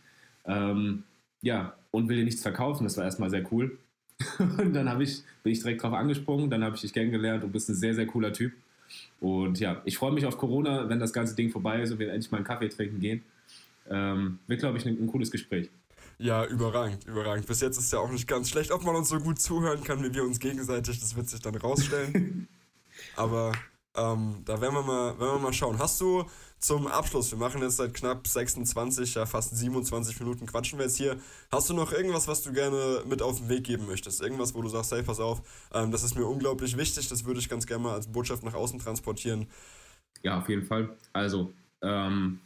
[0.44, 1.05] Ähm,
[1.40, 2.83] ja, und will dir nichts verkaufen.
[2.83, 3.79] Das war erstmal sehr cool.
[4.40, 7.68] und dann ich, bin ich direkt drauf angesprungen, dann habe ich dich kennengelernt und bist
[7.68, 8.53] ein sehr, sehr cooler Typ.
[9.20, 12.09] Und ja, ich freue mich auf Corona, wenn das ganze Ding vorbei ist und wir
[12.09, 13.22] endlich mal einen Kaffee trinken gehen.
[13.88, 15.70] Ähm, wird, glaube ich, ein, ein cooles Gespräch.
[16.19, 17.47] Ja, überragend, überragend.
[17.47, 18.73] Bis jetzt ist es ja auch nicht ganz schlecht.
[18.73, 21.55] Ob man uns so gut zuhören kann, wie wir uns gegenseitig, das wird sich dann
[21.55, 22.49] rausstellen.
[23.17, 23.53] Aber
[23.95, 25.79] ähm, da werden wir, mal, werden wir mal schauen.
[25.79, 26.25] Hast du
[26.59, 30.97] zum Abschluss, wir machen jetzt seit knapp 26, ja fast 27 Minuten quatschen wir jetzt
[30.97, 31.17] hier.
[31.53, 34.21] Hast du noch irgendwas, was du gerne mit auf den Weg geben möchtest?
[34.21, 35.41] Irgendwas, wo du sagst, hey, pass auf,
[35.73, 38.55] ähm, das ist mir unglaublich wichtig, das würde ich ganz gerne mal als Botschaft nach
[38.55, 39.47] außen transportieren.
[40.23, 40.97] Ja, auf jeden Fall.
[41.13, 42.41] Also, ähm,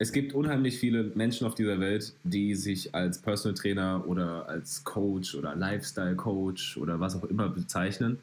[0.00, 4.84] es gibt unheimlich viele Menschen auf dieser Welt, die sich als Personal Trainer oder als
[4.84, 8.18] Coach oder Lifestyle Coach oder was auch immer bezeichnen.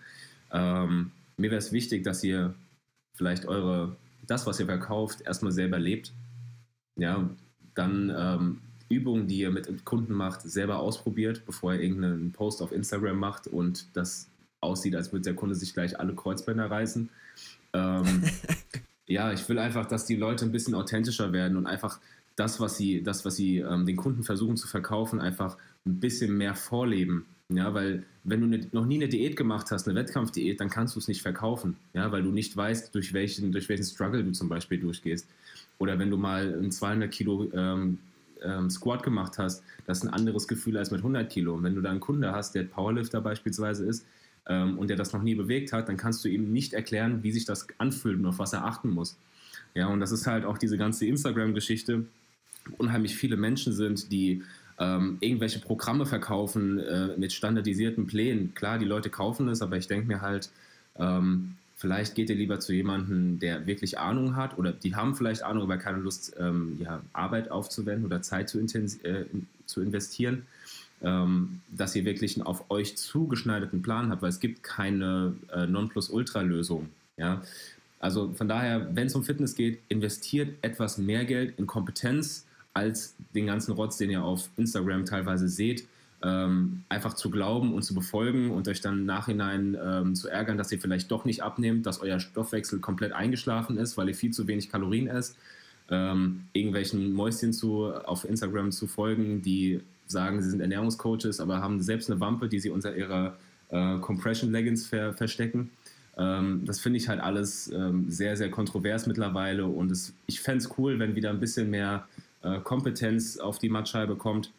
[0.52, 2.54] Ähm, mir wäre es wichtig, dass ihr
[3.18, 6.14] vielleicht eure, das, was ihr verkauft, erstmal selber lebt.
[6.98, 7.30] Ja,
[7.74, 12.72] dann ähm, Übungen, die ihr mit Kunden macht, selber ausprobiert, bevor ihr irgendeinen Post auf
[12.72, 14.30] Instagram macht und das
[14.62, 17.10] aussieht, als würde der Kunde sich gleich alle Kreuzbänder reißen.
[17.74, 18.24] Ähm,
[19.08, 22.00] ja, ich will einfach, dass die Leute ein bisschen authentischer werden und einfach
[22.36, 26.38] das, was sie, das, was sie ähm, den Kunden versuchen zu verkaufen, einfach ein bisschen
[26.38, 27.26] mehr vorleben.
[27.50, 30.96] Ja, weil wenn du ne, noch nie eine Diät gemacht hast, eine Wettkampfdiät, dann kannst
[30.96, 31.78] du es nicht verkaufen.
[31.94, 35.28] Ja, weil du nicht weißt, durch welchen, durch welchen Struggle du zum Beispiel durchgehst.
[35.78, 38.00] Oder wenn du mal ein 200 Kilo ähm,
[38.44, 41.54] ähm, Squat gemacht hast, das ist ein anderes Gefühl als mit 100 Kilo.
[41.54, 44.06] Und wenn du da einen Kunde hast, der Powerlifter beispielsweise ist,
[44.48, 47.32] ähm, und der das noch nie bewegt hat, dann kannst du ihm nicht erklären, wie
[47.32, 49.18] sich das anfühlt und auf was er achten muss.
[49.74, 52.06] Ja, und das ist halt auch diese ganze Instagram-Geschichte.
[52.78, 54.44] Unheimlich viele Menschen sind, die
[54.80, 58.54] ähm, irgendwelche Programme verkaufen äh, mit standardisierten Plänen.
[58.56, 60.50] Klar, die Leute kaufen es, aber ich denke mir halt,
[60.98, 65.44] ähm, vielleicht geht ihr lieber zu jemandem, der wirklich Ahnung hat oder die haben vielleicht
[65.44, 69.26] Ahnung, aber keine Lust, ähm, ja, Arbeit aufzuwenden oder Zeit zu, äh,
[69.66, 70.44] zu investieren
[71.06, 75.68] ähm, dass ihr wirklich einen auf euch zugeschneiderten Plan habt, weil es gibt keine äh,
[75.68, 76.90] Nonplusultra-Lösung.
[77.16, 77.44] Ja?
[78.00, 83.16] Also von daher, wenn es um Fitness geht, investiert etwas mehr Geld in Kompetenz als
[83.36, 85.88] den ganzen Rotz, den ihr auf Instagram teilweise seht.
[86.24, 90.58] Ähm, einfach zu glauben und zu befolgen und euch dann im Nachhinein ähm, zu ärgern,
[90.58, 94.32] dass ihr vielleicht doch nicht abnehmt, dass euer Stoffwechsel komplett eingeschlafen ist, weil ihr viel
[94.32, 95.38] zu wenig Kalorien esst.
[95.92, 101.82] Ähm, irgendwelchen Mäuschen zu, auf Instagram zu folgen, die sagen, sie sind Ernährungscoaches, aber haben
[101.82, 103.38] selbst eine Wampe, die sie unter ihrer
[103.70, 105.72] äh, Compression Leggings ver verstecken.
[106.18, 110.64] Ähm, das finde ich halt alles ähm, sehr, sehr kontrovers mittlerweile und es, ich fände
[110.64, 112.08] es cool, wenn wieder ein bisschen mehr
[112.42, 114.52] äh, Kompetenz auf die Mattscheibe kommt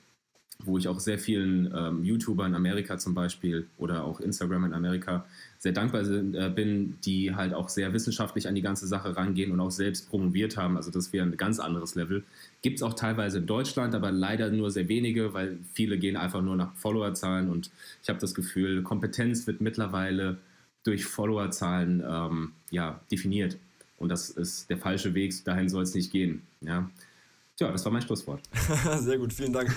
[0.65, 4.75] wo ich auch sehr vielen ähm, YouTubern in Amerika zum Beispiel oder auch Instagram in
[4.75, 5.25] Amerika
[5.59, 9.53] sehr dankbar sind, äh, bin, die halt auch sehr wissenschaftlich an die ganze Sache rangehen
[9.53, 10.77] und auch selbst promoviert haben.
[10.77, 12.25] Also das wäre ein ganz anderes Level.
[12.63, 16.43] Gibt es auch teilweise in Deutschland, aber leider nur sehr wenige, weil viele gehen einfach
[16.43, 17.71] nur nach Followerzahlen und
[18.03, 20.39] ich habe das Gefühl, Kompetenz wird mittlerweile
[20.85, 23.59] durch Followerzahlen ähm, ja, definiert.
[23.99, 26.43] Und das ist der falsche Weg, dahin soll es nicht gehen.
[26.61, 26.91] Ja.
[27.59, 28.43] Tja, das war mein Schlusswort.
[28.99, 29.75] Sehr gut, vielen Dank.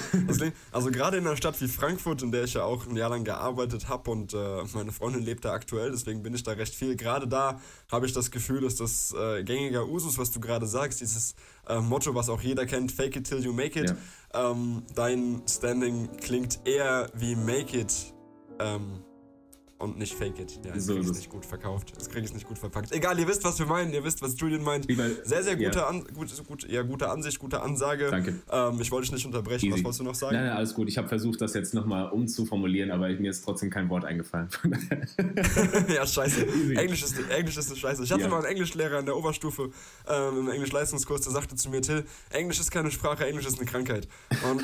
[0.73, 3.23] Also gerade in einer Stadt wie Frankfurt, in der ich ja auch ein Jahr lang
[3.23, 6.97] gearbeitet habe und äh, meine Freundin lebt da aktuell, deswegen bin ich da recht viel.
[6.97, 10.99] Gerade da habe ich das Gefühl, dass das äh, gängiger Usus, was du gerade sagst,
[10.99, 11.35] dieses
[11.69, 13.95] äh, Motto, was auch jeder kennt, fake it till you make it.
[14.33, 14.51] Ja.
[14.51, 18.13] Ähm, dein Standing klingt eher wie make it.
[18.59, 19.05] Ähm,
[19.79, 20.59] und nicht fake it.
[20.63, 21.17] Ja, So das kriege ist ich es.
[21.17, 21.93] nicht gut verkauft.
[21.97, 22.91] Das kriege ich nicht gut verpackt.
[22.91, 24.85] Egal, ihr wisst, was wir meinen, ihr wisst, was Julian meint.
[25.23, 25.87] Sehr, sehr gute, ja.
[25.87, 28.09] An gut, gut, ja, gute Ansicht, gute Ansage.
[28.11, 28.35] Danke.
[28.51, 29.65] Ähm, ich wollte dich nicht unterbrechen.
[29.67, 29.77] Easy.
[29.77, 30.35] Was wolltest du noch sagen?
[30.35, 30.87] Nein, nein, alles gut.
[30.89, 34.49] Ich habe versucht, das jetzt nochmal umzuformulieren, aber mir ist trotzdem kein Wort eingefallen.
[35.93, 36.45] ja, scheiße.
[36.45, 36.75] Easy.
[36.75, 38.03] Englisch ist, Englisch ist eine Scheiße.
[38.03, 38.27] Ich hatte Ja.
[38.29, 39.71] mal einen Englischlehrer in der Oberstufe
[40.07, 43.65] ähm, im Englisch-Leistungskurs, der sagte zu mir, Till, Englisch ist keine Sprache, Englisch ist eine
[43.69, 44.07] Krankheit.
[44.49, 44.63] Und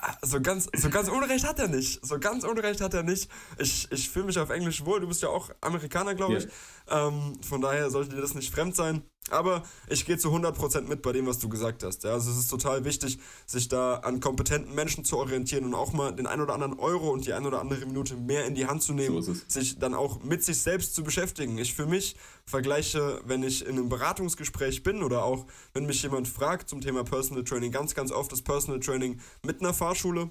[0.00, 2.04] ah, so ganz, so ganz Unrecht hat er nicht.
[2.04, 3.28] So ganz Unrecht hat er nicht.
[3.58, 5.00] Ich, ich fühle mich auf Englisch wohl.
[5.00, 6.48] Du bist ja auch Amerikaner, glaube ich.
[6.88, 9.02] Ähm, von daher sollte dir das nicht fremd sein.
[9.30, 12.04] Aber ich gehe zu 100% mit bei dem, was du gesagt hast.
[12.04, 15.92] Ja, also es ist total wichtig, sich da an kompetenten Menschen zu orientieren und auch
[15.92, 18.66] mal den ein oder anderen Euro und die ein oder andere Minute mehr in die
[18.66, 21.58] Hand zu nehmen, So sich dann auch mit sich selbst zu beschäftigen.
[21.58, 26.28] Ich für mich vergleiche, wenn ich in einem Beratungsgespräch bin oder auch wenn mich jemand
[26.28, 30.30] fragt zum Thema Personal Training, ganz, ganz oft das Personal Training mit einer Fahrschule.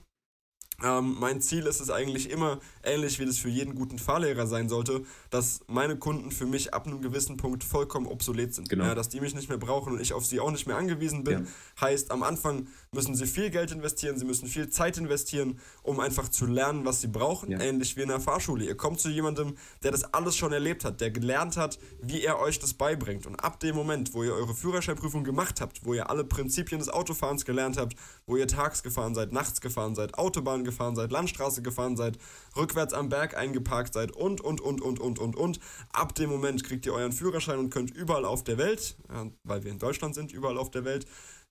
[0.84, 4.70] Ähm, mein Ziel ist es eigentlich immer, ähnlich wie das für jeden guten Fahrlehrer sein
[4.70, 8.70] sollte, dass meine Kunden für mich ab einem gewissen Punkt vollkommen obsolet sind.
[8.70, 8.86] Genau.
[8.86, 11.24] Ja, dass die mich nicht mehr brauchen und ich auf sie auch nicht mehr angewiesen
[11.24, 11.40] bin.
[11.40, 11.46] Ja.
[11.80, 16.30] Heißt, am Anfang müssen sie viel Geld investieren, sie müssen viel Zeit investieren, um einfach
[16.30, 17.52] zu lernen, was sie brauchen.
[17.52, 17.60] Ja.
[17.60, 18.66] Ähnlich wie in der Fahrschule.
[18.66, 22.40] Ihr kommt zu jemandem, der das alles schon erlebt hat, der gelernt hat, wie er
[22.40, 23.28] euch das beibringt.
[23.28, 26.90] Und ab dem Moment, wo ihr eure Führerscheinprüfung gemacht habt, wo ihr alle Prinzipien des
[26.90, 31.62] Autofahrens gelernt habt, wo ihr tags gefahren seid, nachts gefahren seid, Autobahn gefahren seid, Landstraße
[31.62, 32.18] gefahren seid,
[32.56, 35.60] rückwärts am Berg eingeparkt seid und, und, und, und, und, und, und.
[35.94, 38.98] Ab dem Moment kriegt ihr euren Führerschein und könnt überall auf der Welt,
[39.44, 41.06] weil wir in Deutschland sind, überall auf der Welt,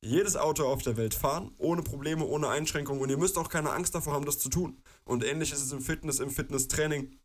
[0.06, 3.02] jedes Auto auf der Welt fahren, ohne Probleme, ohne Einschränkungen.
[3.02, 4.78] Und ihr müsst auch keine Angst davor haben, das zu tun.
[5.04, 7.18] Und ähnlich ist es im Fitness, im Fitnesstraining.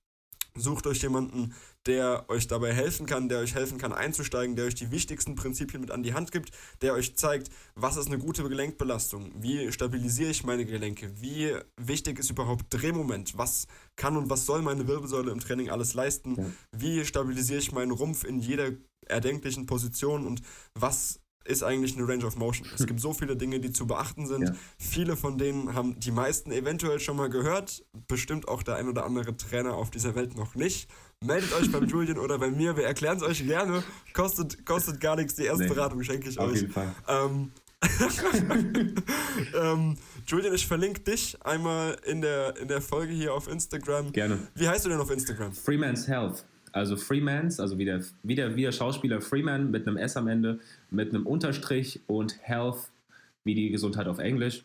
[0.53, 1.53] Sucht euch jemanden,
[1.85, 5.79] der euch dabei helfen kann, der euch helfen kann einzusteigen, der euch die wichtigsten Prinzipien
[5.79, 10.29] mit an die Hand gibt, der euch zeigt, was ist eine gute Gelenkbelastung, wie stabilisiere
[10.29, 13.65] ich meine Gelenke, wie wichtig ist überhaupt Drehmoment, was
[13.95, 18.25] kann und was soll meine Wirbelsäule im Training alles leisten, wie stabilisiere ich meinen Rumpf
[18.25, 18.71] in jeder
[19.07, 20.27] erdenklichen Position?
[20.27, 20.41] Und
[20.73, 22.67] was ist eigentlich eine Range of Motion.
[22.75, 24.43] Es gibt so viele Dinge, die zu beachten sind.
[24.43, 24.53] Ja.
[24.77, 27.83] Viele von denen haben die meisten eventuell schon mal gehört.
[28.07, 30.89] Bestimmt auch der ein oder andere Trainer auf dieser Welt noch nicht.
[31.23, 32.77] Meldet euch beim Julian oder bei mir.
[32.77, 33.83] Wir erklären es euch gerne.
[34.13, 35.35] Kostet, kostet gar nichts.
[35.35, 35.69] Die erste Nee.
[35.69, 36.61] Beratung schenke ich Auf euch.
[36.61, 36.93] jeden Fall.
[37.07, 37.51] Ähm,
[39.59, 44.11] ähm, Julian, ich verlinke dich einmal in der, in der Folge hier auf Instagram.
[44.11, 44.37] Gerne.
[44.55, 45.51] Wie heißt du denn auf Instagram?
[45.53, 46.45] Freeman's Health.
[46.71, 50.27] Also Freemans, also wie der, wie der, wie der Schauspieler Freeman mit einem S am
[50.27, 52.91] Ende, mit einem Unterstrich und Health,
[53.43, 54.63] wie die Gesundheit auf Englisch.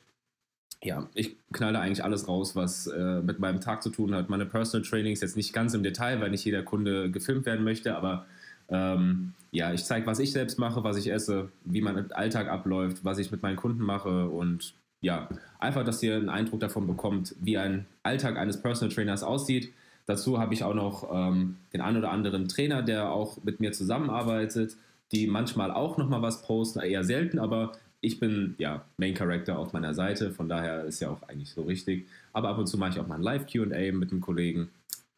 [0.83, 4.29] Ja, ich knalle eigentlich alles raus, was äh, mit meinem Tag zu tun hat.
[4.29, 7.97] Meine Personal Trainings jetzt nicht ganz im Detail, weil nicht jeder Kunde gefilmt werden möchte,
[7.97, 8.27] aber
[8.69, 13.05] ähm, ja, ich zeige, was ich selbst mache, was ich esse, wie mein Alltag abläuft,
[13.05, 17.35] was ich mit meinen Kunden mache und ja, einfach, dass ihr einen Eindruck davon bekommt,
[17.40, 19.73] wie ein Alltag eines Personal Trainers aussieht.
[20.07, 23.73] Dazu habe ich auch noch ähm, den einen oder anderen Trainer, der auch mit mir
[23.73, 24.77] zusammenarbeitet,
[25.12, 29.73] die manchmal auch nochmal was posten, eher selten, aber ich bin ja Main Character auf
[29.73, 32.07] meiner Seite, von daher ist ja auch eigentlich so richtig.
[32.33, 34.71] Aber ab und zu mache ich auch mal ein Live-QA mit einem Kollegen.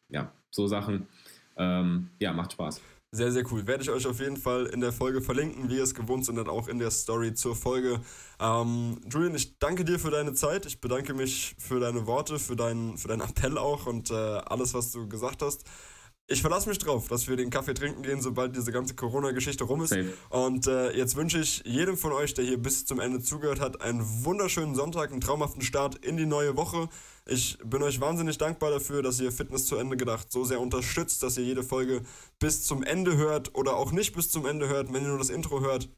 [0.09, 1.07] Ja, so Sachen.
[1.55, 2.81] Ähm, ja, macht Spaß.
[3.11, 3.65] Sehr, sehr cool.
[3.65, 6.35] Werde ich euch auf jeden Fall in der Folge verlinken, wie ihr es gewohnt sind,
[6.35, 8.01] dann auch in der Story zur Folge.
[8.39, 10.67] Ähm, Julian, ich danke dir für deine Zeit.
[10.67, 14.75] Ich bedanke mich für deine Worte, für deinen, für deinen Appell auch und äh, alles,
[14.75, 15.63] was du gesagt hast.
[16.31, 19.81] Ich verlasse mich drauf, dass wir den Kaffee trinken gehen, sobald diese ganze Corona-Geschichte rum
[19.81, 19.89] ist.
[19.89, 20.13] Safe.
[20.29, 23.81] Und äh, jetzt wünsche ich jedem von euch, der hier bis zum Ende zugehört hat,
[23.81, 26.87] einen wunderschönen Sonntag, einen traumhaften Start in die neue Woche.
[27.31, 31.21] Ich bin euch wahnsinnig dankbar dafür, dass ihr Fitness zu Ende gedacht so sehr unterstützt,
[31.21, 32.01] dass ihr jede Folge
[32.39, 35.29] bis zum Ende hört oder auch nicht bis zum Ende hört, wenn ihr nur das
[35.29, 35.89] Intro hört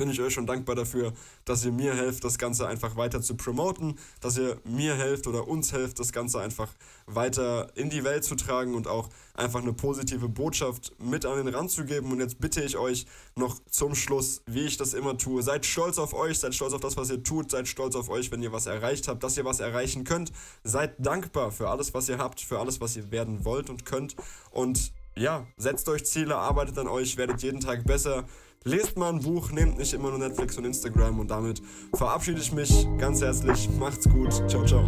[0.00, 1.12] bin ich euch schon dankbar dafür,
[1.44, 5.46] dass ihr mir helft, das Ganze einfach weiter zu promoten, dass ihr mir helft oder
[5.46, 6.68] uns helft, das Ganze einfach
[7.04, 11.54] weiter in die Welt zu tragen und auch einfach eine positive Botschaft mit an den
[11.54, 12.10] Rand zu geben.
[12.12, 13.04] Und jetzt bitte ich euch
[13.36, 16.80] noch zum Schluss, wie ich das immer tue, seid stolz auf euch, seid stolz auf
[16.80, 19.44] das, was ihr tut, seid stolz auf euch, wenn ihr was erreicht habt, dass ihr
[19.44, 20.32] was erreichen könnt.
[20.64, 24.16] Seid dankbar für alles, was ihr habt, für alles, was ihr werden wollt und könnt.
[24.50, 28.24] Und ja, setzt euch Ziele, arbeitet an euch, werdet jeden Tag besser.
[28.64, 31.62] Lest mal ein Buch, nehmt nicht immer nur Netflix und Instagram und damit
[31.94, 33.70] verabschiede ich mich ganz herzlich.
[33.78, 34.32] Macht's gut.
[34.50, 34.84] Ciao, ciao.